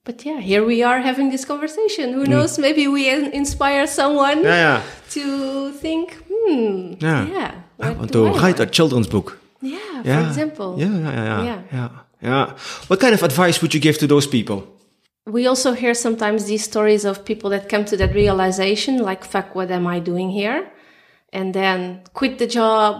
[0.04, 2.12] but yeah, here we are having this conversation.
[2.12, 2.58] Who knows?
[2.58, 4.44] Maybe we inspire someone Mm.
[4.44, 6.06] yeah yeah to think.
[6.30, 6.94] Hmm.
[7.00, 7.26] Yeah.
[7.26, 7.52] Yeah.
[7.80, 9.78] i want to I write a children's book Yeah.
[10.04, 10.22] Yeah.
[10.22, 10.70] For example.
[10.78, 11.60] Yeah, yeah, Yeah.
[11.72, 11.88] yeah,
[12.22, 12.46] yeah.
[12.88, 14.58] What kind of advice would you give to those people?
[15.26, 19.54] We also hear sometimes these stories of people that come to that realization, like, fuck,
[19.54, 20.60] what am I doing here?
[21.32, 22.94] And then quit the job,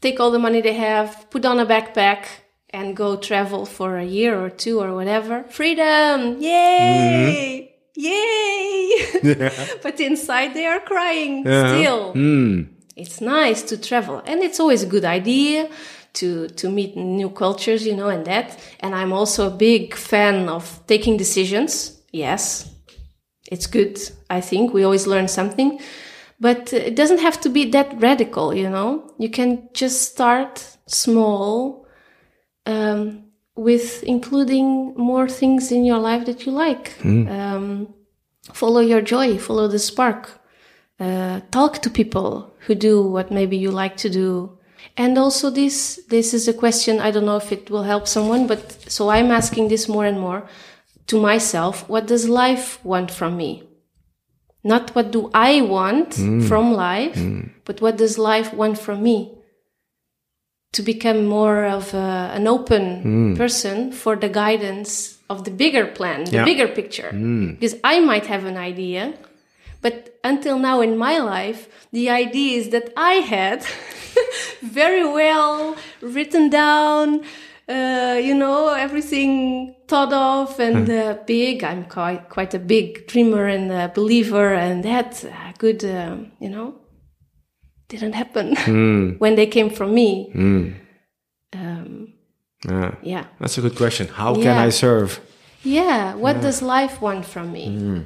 [0.00, 2.20] take all the money they have, put on a backpack,
[2.70, 5.44] and go travel for a year or two or whatever.
[5.44, 6.40] Freedom!
[6.40, 7.64] Yay!
[7.64, 7.78] Mm-hmm.
[8.00, 9.48] Yay!
[9.82, 12.14] but inside they are crying still.
[12.14, 12.68] Mm.
[12.96, 15.68] It's nice to travel, and it's always a good idea
[16.14, 18.58] to to meet new cultures, you know, and that.
[18.80, 22.00] And I'm also a big fan of taking decisions.
[22.12, 22.70] Yes,
[23.50, 23.98] it's good.
[24.30, 25.80] I think we always learn something,
[26.40, 29.12] but it doesn't have to be that radical, you know.
[29.18, 31.87] You can just start small.
[32.72, 36.84] Um, with including more things in your life that you like.
[37.28, 37.94] Um,
[38.52, 40.40] follow your joy, follow the spark.
[41.00, 44.58] Uh, talk to people who do what maybe you like to do.
[44.96, 48.46] And also this, this is a question, I don't know if it will help someone,
[48.46, 50.48] but so I'm asking this more and more
[51.06, 51.88] to myself.
[51.88, 53.64] What does life want from me?
[54.62, 56.14] Not what do I want
[56.48, 57.18] from life,
[57.64, 59.37] but what does life want from me?
[60.72, 66.24] To become more of a, an open person for the guidance of the bigger plan,
[66.24, 66.44] the Yeah.
[66.44, 67.10] bigger picture.
[67.12, 69.14] Because I might have an idea,
[69.80, 73.64] but until now in my life, the ideas that I had
[74.62, 77.22] very well written down,
[77.68, 81.64] uh, you know, everything thought of and uh, big.
[81.64, 86.48] I'm quite, quite a big dreamer and a believer, and that uh, good, um, you
[86.50, 86.74] know,
[87.88, 89.10] didn't happen hmm.
[89.18, 90.30] when they came from me.
[90.32, 90.72] Hmm.
[91.52, 92.14] Um,
[92.64, 92.94] Yeah.
[93.02, 93.24] yeah.
[93.40, 94.08] That's a good question.
[94.08, 95.20] How can I serve?
[95.62, 96.14] Yeah.
[96.14, 97.66] What does life want from me?
[97.66, 98.00] Hmm.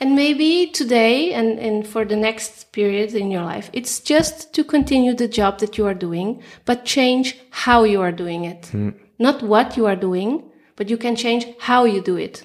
[0.00, 4.62] And maybe today and, and for the next period in your life, it's just to
[4.62, 8.70] continue the job that you are doing, but change how you are doing it.
[9.18, 12.44] Not what you are doing, but you can change how you do it.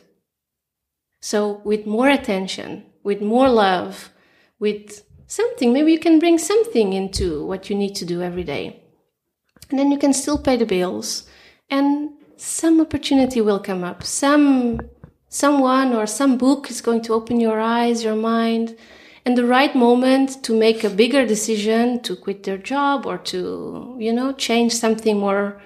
[1.19, 4.11] So with more attention, with more love,
[4.59, 8.83] with something, maybe you can bring something into what you need to do every day.
[9.69, 11.23] And then you can still pay the bills
[11.69, 14.03] and some opportunity will come up.
[14.03, 14.81] Some
[15.29, 18.75] someone or some book is going to open your eyes, your mind,
[19.25, 23.95] and the right moment to make a bigger decision to quit their job or to,
[23.97, 25.61] you know, change something more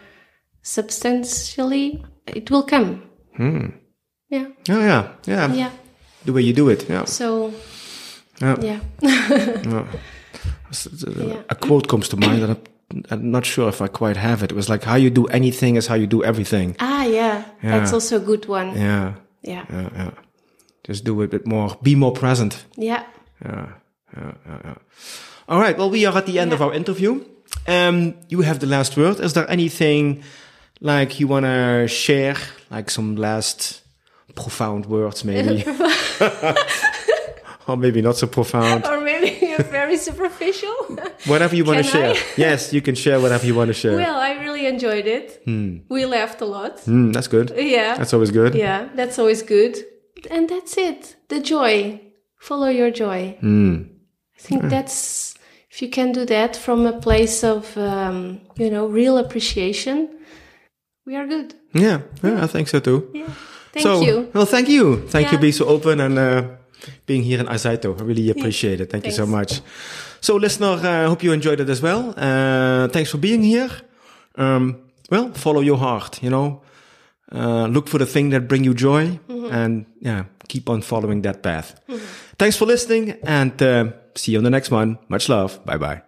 [0.62, 3.02] substantially, it will come.
[3.36, 3.68] Hmm.
[4.30, 4.48] Yeah.
[4.70, 5.12] Oh, yeah.
[5.26, 5.54] Yeah.
[5.54, 5.72] Yeah.
[6.26, 6.88] The way you do it.
[6.88, 7.06] Yeah.
[7.06, 7.52] So
[8.42, 8.56] Yeah.
[8.62, 8.80] yeah.
[11.18, 11.42] Yeah.
[11.50, 14.52] A quote comes to mind, and I'm, I'm not sure if I quite have it.
[14.52, 16.76] It was like, how you do anything is how you do everything.
[16.80, 17.46] Ah yeah.
[17.62, 18.76] That's also a good one.
[18.76, 19.14] Yeah.
[19.42, 19.66] Yeah.
[19.70, 19.90] Yeah.
[19.96, 20.12] Yeah.
[20.84, 21.78] Just do it a bit more.
[21.82, 22.66] Be more present.
[22.76, 23.04] Yeah.
[23.44, 23.68] Yeah,
[24.16, 24.76] yeah, yeah, yeah.
[25.48, 25.78] All right.
[25.78, 27.24] Well, we are at the end of our interview.
[27.68, 29.20] Um, you have the last word.
[29.20, 30.24] Is there anything
[30.82, 32.36] like you want to share,
[32.70, 33.82] like some last
[34.36, 35.64] profound words, maybe,
[37.68, 38.86] or maybe not so profound?
[38.92, 40.76] Or maybe very superficial.
[41.26, 42.16] Whatever you want to share.
[42.38, 43.96] Yes, you can share whatever you want to share.
[43.96, 45.42] well, I really enjoyed it.
[45.90, 46.80] We laughed a lot.
[46.82, 47.54] Hmm, that's good.
[47.56, 47.98] Yeah.
[47.98, 48.56] That's always good.
[48.56, 49.78] yeah, that's always good.
[50.30, 51.16] And that's it.
[51.30, 52.02] The joy.
[52.40, 53.38] Follow your joy.
[53.40, 53.76] Hmm.
[54.38, 55.34] I think that's
[55.72, 60.10] if you can do that from a place of um, you know real appreciation,
[61.06, 61.54] we are good.
[61.74, 63.10] Yeah, yeah, I think so too.
[63.14, 63.30] Yeah.
[63.74, 64.30] Thank so, you.
[64.34, 65.08] Well, thank you.
[65.10, 65.42] Thank you Yeah.
[65.42, 66.44] being so open and uh,
[67.06, 67.96] being here in Azeitão.
[68.00, 68.90] I really appreciate it.
[68.90, 69.62] Thank you so much.
[70.22, 72.14] So, listener, I uh, hope you enjoyed it as well.
[72.18, 73.70] Uh, thanks for being here.
[74.38, 74.78] Um,
[75.10, 76.62] well, follow your heart, you know.
[77.32, 79.20] Uh, look for the thing that bring you joy
[79.52, 81.80] and yeah, keep on following that path.
[82.38, 84.98] Thanks for listening and uh, see you on the next one.
[85.10, 85.64] Much love.
[85.66, 86.05] Bye bye.